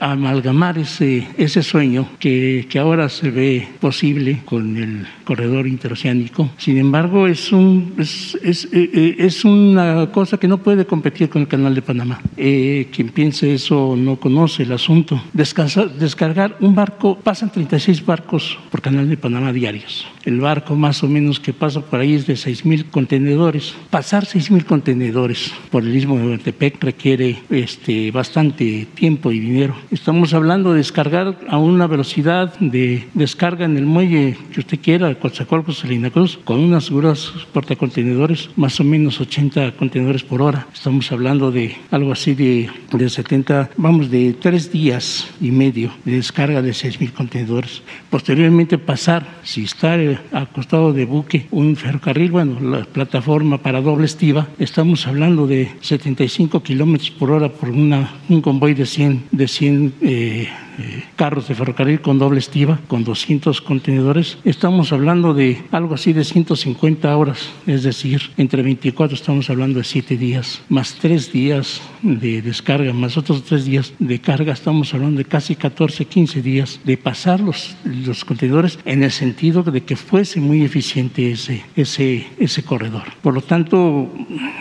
[0.00, 6.50] amalgamar ese, ese sueño que, que, ahora se ve posible con el corredor interoceánico.
[6.56, 11.48] Sin embargo, es, un, eh, eh, es una cosa que no puede competir con el
[11.48, 12.20] canal de Panamá.
[12.36, 15.20] quien piense eso no conoce el asunto.
[15.32, 20.06] Descargar un barco, pasan 36 barcos por canal de Panamá diarios.
[20.24, 23.74] El barco más o menos que pasa por ahí es de 6.000 contenedores.
[23.90, 29.74] Pasar 6.000 contenedores por el istmo de Huantepec requiere este, bastante tiempo y dinero.
[29.90, 35.14] Estamos hablando de descargar a una velocidad de descarga en el muelle que usted quiera,
[35.14, 40.66] Coatzacoalcos, Salina Cruz, con unas grúas portacontenedores, más o menos 80 contenedores por hora.
[40.72, 46.12] Estamos hablando de algo así de, de 70, vamos, de tres días y medio de
[46.12, 47.82] descarga de 6.000 contenedores.
[48.08, 49.98] Posteriormente pasar, si está
[50.32, 56.62] acostado de buque un ferrocarril, bueno, la plataforma para doble estiva, estamos hablando de 75
[56.62, 60.48] kilómetros por hora por una, un convoy de 100, de 100 eh,
[60.78, 64.38] eh, carros de ferrocarril con doble estiva, con 200 contenedores.
[64.44, 69.84] Estamos hablando de algo así de 150 horas, es decir, entre 24 estamos hablando de
[69.84, 75.18] 7 días, más 3 días de descarga, más otros 3 días de carga, estamos hablando
[75.18, 79.96] de casi 14, 15 días de pasar los, los contenedores en el sentido de que
[79.96, 83.02] fuese muy eficiente ese, ese, ese corredor.
[83.22, 84.08] Por lo tanto,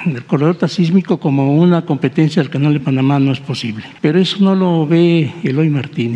[0.08, 3.86] el corredor tasísmico como una competencia del Canal de Panamá no es posible.
[4.02, 6.08] Pero eso no lo ve Eloy Martín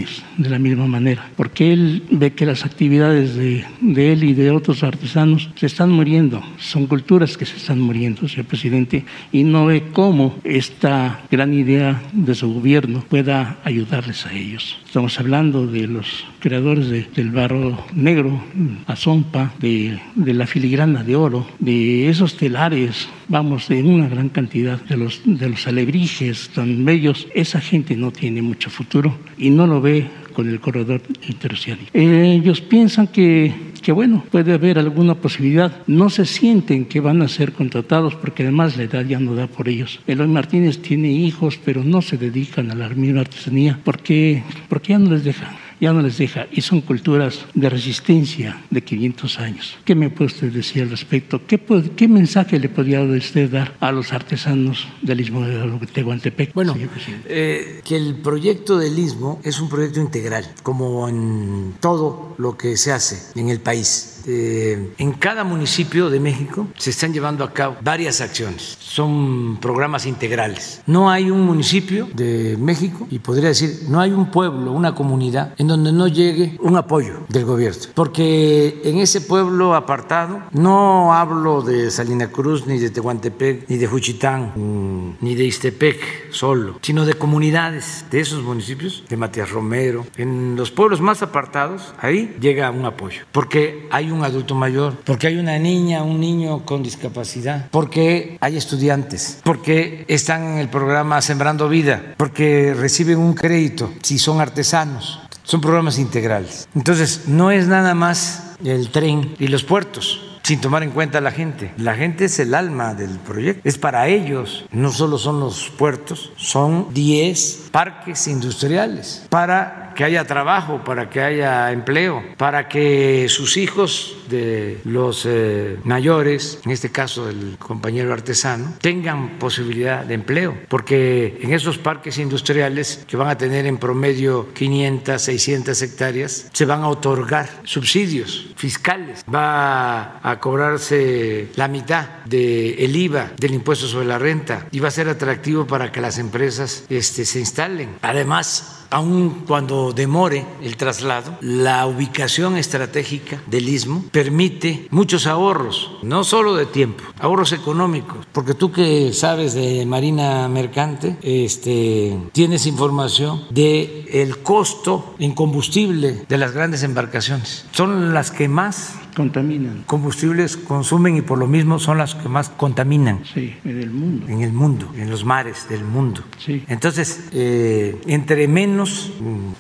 [0.42, 4.84] de la misma manera, porque él ve que las actividades de, él y de otros
[4.84, 9.84] artesanos se están muriendo, son culturas que se están muriendo, señor presidente, y no ve
[9.94, 14.81] cómo esta gran idea de su gobierno pueda ayudarles a ellos.
[14.92, 18.44] Estamos hablando de los creadores del barro negro,
[18.88, 24.82] azompa, de, de la filigrana de oro, de esos telares, vamos, de una gran cantidad,
[24.82, 27.30] de los, de los alebrijes tan bellos.
[27.34, 31.90] Esa gente no tiene mucho futuro y no lo ve con el corredor interoceánico.
[31.94, 35.72] Ellos piensan que que bueno, puede haber alguna posibilidad.
[35.88, 39.48] No se sienten que van a ser contratados porque además la edad ya no da
[39.48, 40.00] por ellos.
[40.08, 45.00] Eloy Martínez tiene hijos, pero no se dedican a la misma artesanía porque, porque ya
[45.00, 49.78] no les dejan ya no les deja y son culturas de resistencia de 500 años.
[49.84, 51.42] ¿Qué me puede usted decir al respecto?
[51.48, 51.60] ¿Qué,
[51.96, 56.54] qué mensaje le podría usted dar a los artesanos del Istmo de Tehuantepec?
[56.54, 56.78] Bueno,
[57.26, 62.78] eh, que el proyecto del Istmo es un proyecto integral, como en todo lo que
[62.78, 67.54] se hace en el país eh, en cada municipio de México se están llevando a
[67.54, 68.78] cabo varias acciones.
[68.80, 70.82] Son programas integrales.
[70.86, 75.54] No hay un municipio de México, y podría decir, no hay un pueblo, una comunidad,
[75.58, 77.62] en donde no llegue un apoyo del gobierno.
[77.94, 83.88] Porque en ese pueblo apartado, no hablo de Salina Cruz, ni de Tehuantepec, ni de
[83.88, 90.06] Juchitán, mm, ni de Istepec solo, sino de comunidades de esos municipios, de Matías Romero,
[90.18, 93.24] en los pueblos más apartados, ahí llega un apoyo.
[93.32, 98.58] Porque hay un adulto mayor, porque hay una niña, un niño con discapacidad, porque hay
[98.58, 105.20] estudiantes, porque están en el programa Sembrando Vida, porque reciben un crédito si son artesanos.
[105.44, 106.70] Son programas integrales.
[106.76, 111.22] Entonces, no es nada más el tren y los puertos sin tomar en cuenta a
[111.22, 111.72] la gente.
[111.78, 114.66] La gente es el alma del proyecto, es para ellos.
[114.72, 121.22] No solo son los puertos, son 10 parques industriales para que haya trabajo, para que
[121.22, 128.14] haya empleo, para que sus hijos de los eh, mayores, en este caso el compañero
[128.14, 133.78] artesano, tengan posibilidad de empleo, porque en esos parques industriales que van a tener en
[133.78, 142.24] promedio 500, 600 hectáreas, se van a otorgar subsidios fiscales, va a cobrarse la mitad
[142.26, 146.18] del IVA, del impuesto sobre la renta, y va a ser atractivo para que las
[146.18, 147.98] empresas este, se instalen.
[148.02, 156.24] Además, aun cuando demore el traslado, la ubicación estratégica del istmo permite muchos ahorros, no
[156.24, 163.46] solo de tiempo, ahorros económicos, porque tú que sabes de marina mercante, este, tienes información
[163.50, 167.66] de el costo en combustible de las grandes embarcaciones.
[167.72, 169.84] Son las que más contaminan.
[169.86, 173.22] Combustibles consumen y por lo mismo son las que más contaminan.
[173.34, 174.26] Sí, en el mundo.
[174.28, 176.22] En el mundo, en los mares del mundo.
[176.38, 176.64] Sí.
[176.68, 179.14] Entonces, eh, entre menos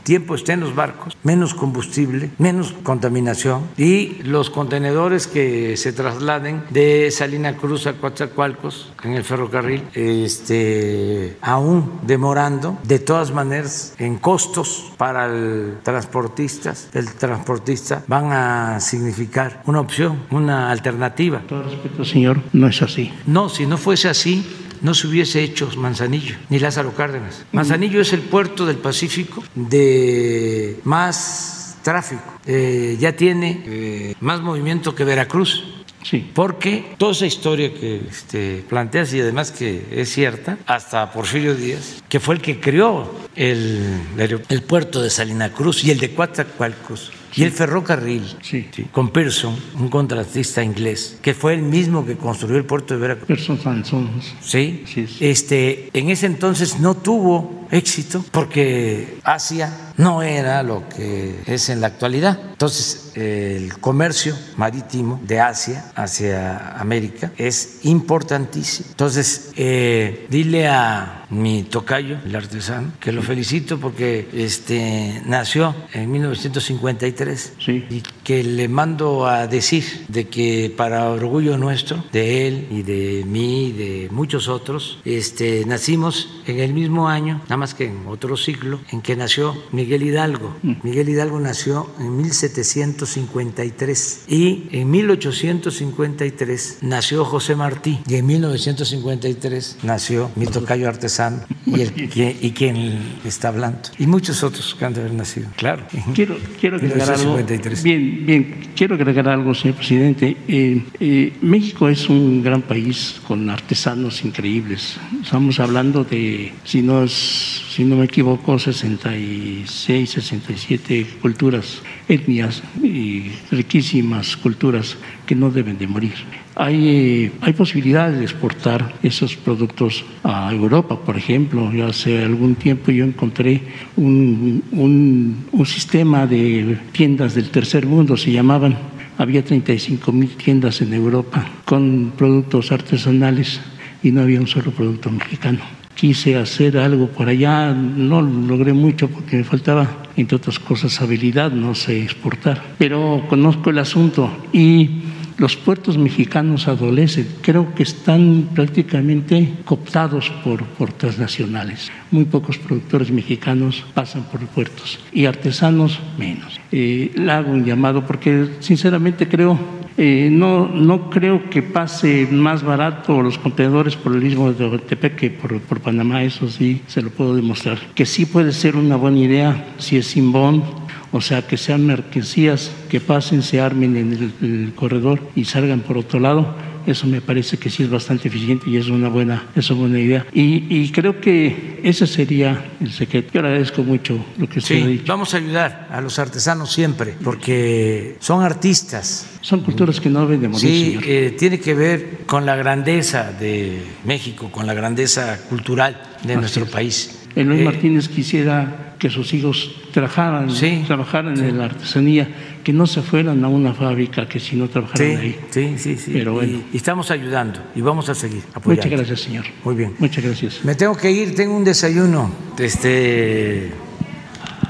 [0.03, 7.09] tiempo estén los barcos, menos combustible, menos contaminación y los contenedores que se trasladen de
[7.11, 14.91] Salina Cruz a Coatzacoalcos en el ferrocarril, este, aún demorando, de todas maneras, en costos
[14.97, 21.41] para el transportista, el transportista van a significar una opción, una alternativa.
[21.47, 23.11] Todo respeto, señor, no es así.
[23.25, 24.45] No, si no fuese así,
[24.81, 27.45] no se hubiese hecho Manzanillo ni Lázaro Cárdenas.
[27.51, 34.93] Manzanillo es el puerto del Pacífico de más tráfico, eh, ya tiene eh, más movimiento
[34.95, 35.63] que Veracruz.
[36.03, 36.31] Sí.
[36.33, 42.01] Porque toda esa historia que este, planteas y además que es cierta, hasta Porfirio Díaz,
[42.09, 47.11] que fue el que creó el, el puerto de Salina Cruz y el de Coatzacoalcos,
[47.35, 48.67] y el ferrocarril sí.
[48.91, 53.27] con Pearson, un contratista inglés, que fue el mismo que construyó el puerto de Veracruz.
[53.27, 54.33] Pearson Sansons.
[54.41, 54.83] ¿Sí?
[55.19, 61.81] Este, en ese entonces no tuvo éxito porque Asia no era lo que es en
[61.81, 62.39] la actualidad.
[62.51, 68.89] Entonces, el comercio marítimo de Asia hacia América es importantísimo.
[68.89, 76.11] Entonces, eh, dile a mi tocayo, el artesano, que lo felicito porque este, nació en
[76.11, 77.85] 1953 sí.
[77.89, 78.01] y
[78.31, 83.65] que le mando a decir de que para orgullo nuestro, de él y de mí
[83.65, 88.37] y de muchos otros, este, nacimos en el mismo año, nada más que en otro
[88.37, 90.55] siglo, en que nació Miguel Hidalgo.
[90.63, 100.31] Miguel Hidalgo nació en 1753 y en 1853 nació José Martí y en 1953 nació
[100.37, 103.89] mi tocayo artesano y, el, y quien está hablando.
[103.99, 105.83] Y muchos otros que han de haber nacido, claro.
[106.15, 107.37] Quiero, quiero algo.
[107.83, 110.37] Bien, bien, quiero agregar algo, señor presidente.
[110.47, 114.97] Eh, eh, México es un gran país con artesanos increíbles.
[115.21, 123.31] Estamos hablando de, si no, es, si no me equivoco, 66, 67 culturas, etnias y
[123.49, 126.15] riquísimas culturas que no deben de morir.
[126.55, 131.71] Hay, hay posibilidades de exportar esos productos a Europa, por ejemplo.
[131.87, 133.61] Hace algún tiempo yo encontré
[133.95, 138.77] un, un sistema de tiendas del tercer mundo, se llamaban.
[139.17, 143.61] Había 35 mil tiendas en Europa con productos artesanales
[144.03, 145.80] y no había un solo producto mexicano.
[145.95, 151.51] Quise hacer algo por allá, no logré mucho porque me faltaba, entre otras cosas, habilidad,
[151.51, 155.01] no sé exportar, pero conozco el asunto y
[155.41, 161.91] los puertos mexicanos adolecen, creo que están prácticamente cooptados por, por transnacionales.
[162.11, 166.59] Muy pocos productores mexicanos pasan por puertos y artesanos menos.
[166.71, 172.63] Eh, le hago un llamado porque sinceramente creo eh, no, no creo que pase más
[172.63, 177.09] barato los contenedores por el mismo de Oaxaca que por, Panamá, eso sí se lo
[177.09, 177.77] puedo demostrar.
[177.93, 180.63] Que sí puede ser una buena idea si es sin bond,
[181.11, 185.97] o sea, que sean mercancías que pasen, se armen en el, corredor y salgan por
[185.97, 186.55] otro lado.
[186.87, 189.99] Eso me parece que sí es bastante eficiente y es una buena, es una buena
[189.99, 190.25] idea.
[190.33, 193.29] Y, y creo que ese sería el secreto.
[193.33, 195.03] Yo agradezco mucho lo que usted sí, ha dicho.
[195.07, 199.27] Vamos a ayudar a los artesanos siempre, porque son artistas.
[199.41, 200.61] Son culturas que no ven de morir.
[200.69, 206.33] Sí, eh, tiene que ver con la grandeza de México, con la grandeza cultural de
[206.33, 206.69] Así nuestro es.
[206.71, 207.17] país.
[207.35, 212.27] Eloy Eh, Martínez quisiera que sus hijos trabajaran, Sí, trabajaran en la artesanía,
[212.63, 215.39] que no se fueran a una fábrica, que si no trabajaran ahí.
[215.49, 216.11] Sí, sí, sí, sí.
[216.13, 216.59] Pero bueno.
[216.71, 218.87] y, y estamos ayudando y vamos a seguir apoyando.
[218.87, 219.45] Muchas gracias, señor.
[219.63, 219.95] Muy bien.
[219.99, 220.63] Muchas gracias.
[220.63, 222.31] Me tengo que ir, tengo un desayuno.
[222.57, 223.71] Este.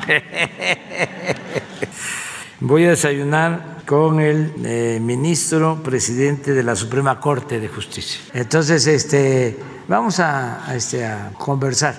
[2.63, 8.21] Voy a desayunar con el eh, ministro presidente de la Suprema Corte de Justicia.
[8.35, 9.57] Entonces, este,
[9.87, 11.95] vamos a, este, a conversar,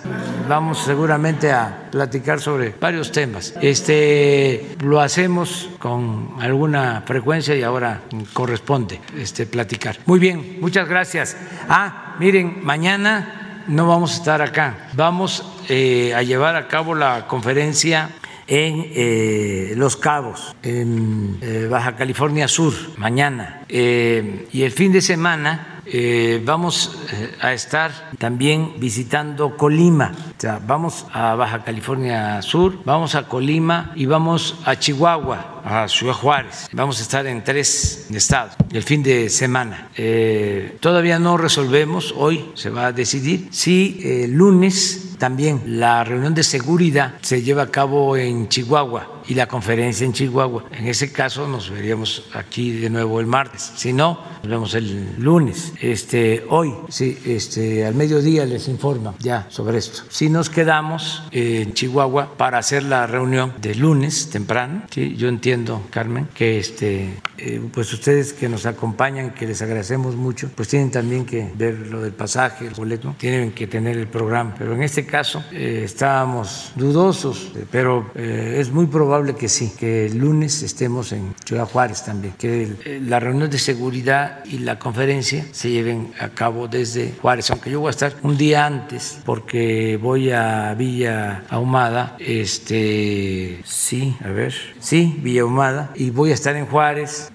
[0.48, 3.54] vamos seguramente a platicar sobre varios temas.
[3.60, 8.02] Este, lo hacemos con alguna frecuencia y ahora
[8.32, 9.98] corresponde este, platicar.
[10.06, 11.36] Muy bien, muchas gracias.
[11.68, 17.26] Ah, miren, mañana no vamos a estar acá, vamos eh, a llevar a cabo la
[17.26, 18.10] conferencia
[18.52, 23.62] en eh, Los Cabos, en eh, Baja California Sur, mañana.
[23.66, 26.96] Eh, y el fin de semana eh, vamos
[27.40, 30.12] a estar también visitando Colima.
[30.36, 35.88] O sea, vamos a Baja California Sur, vamos a Colima y vamos a Chihuahua, a
[35.88, 36.68] Ciudad Juárez.
[36.72, 39.88] Vamos a estar en tres estados el fin de semana.
[39.96, 46.42] Eh, todavía no resolvemos, hoy se va a decidir si lunes también la reunión de
[46.42, 50.64] seguridad se lleva a cabo en Chihuahua y la conferencia en Chihuahua.
[50.72, 53.72] En ese caso nos veríamos aquí de nuevo el martes.
[53.76, 55.71] Si no, nos vemos el lunes.
[55.80, 60.02] Este, hoy, sí, este, al mediodía les informa ya sobre esto.
[60.08, 65.16] Si nos quedamos en Chihuahua para hacer la reunión de lunes temprano, ¿sí?
[65.16, 70.48] yo entiendo, Carmen, que este, eh, pues ustedes que nos acompañan, que les agradecemos mucho,
[70.54, 74.54] pues tienen también que ver lo del pasaje, el boleto, tienen que tener el programa.
[74.56, 80.06] Pero en este caso eh, estábamos dudosos, eh, pero es muy probable que sí, que
[80.06, 84.78] el lunes estemos en Ciudad Juárez también, que el, la reunión de seguridad y la
[84.78, 89.20] conferencia se lleven a cabo desde Juárez, aunque yo voy a estar un día antes
[89.24, 94.52] porque voy a Villa Ahumada, este, sí, a ver,
[94.82, 97.30] sí, Villa Ahumada, y voy a estar en Juárez,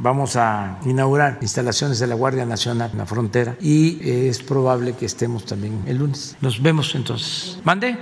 [0.00, 5.06] vamos a inaugurar instalaciones de la Guardia Nacional en la frontera y es probable que
[5.06, 6.36] estemos también el lunes.
[6.40, 7.58] Nos vemos entonces.
[7.64, 7.98] ¿Mande?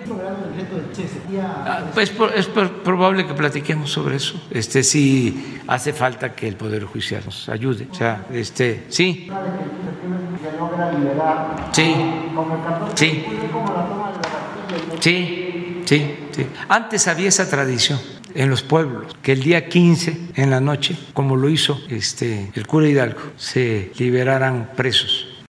[1.42, 4.40] Ah, pues es probable que platiquemos sobre eso.
[4.50, 7.88] Este si hace falta que el poder judicial nos ayude.
[7.90, 9.28] O sea, este sí.
[11.72, 11.94] Sí.
[12.94, 13.24] Sí.
[15.00, 15.82] Sí.
[15.84, 16.14] Sí.
[16.68, 18.00] Antes había esa tradición
[18.34, 22.66] en los pueblos, que el día 15 en la noche, como lo hizo este el
[22.66, 25.31] cura Hidalgo, se liberaran presos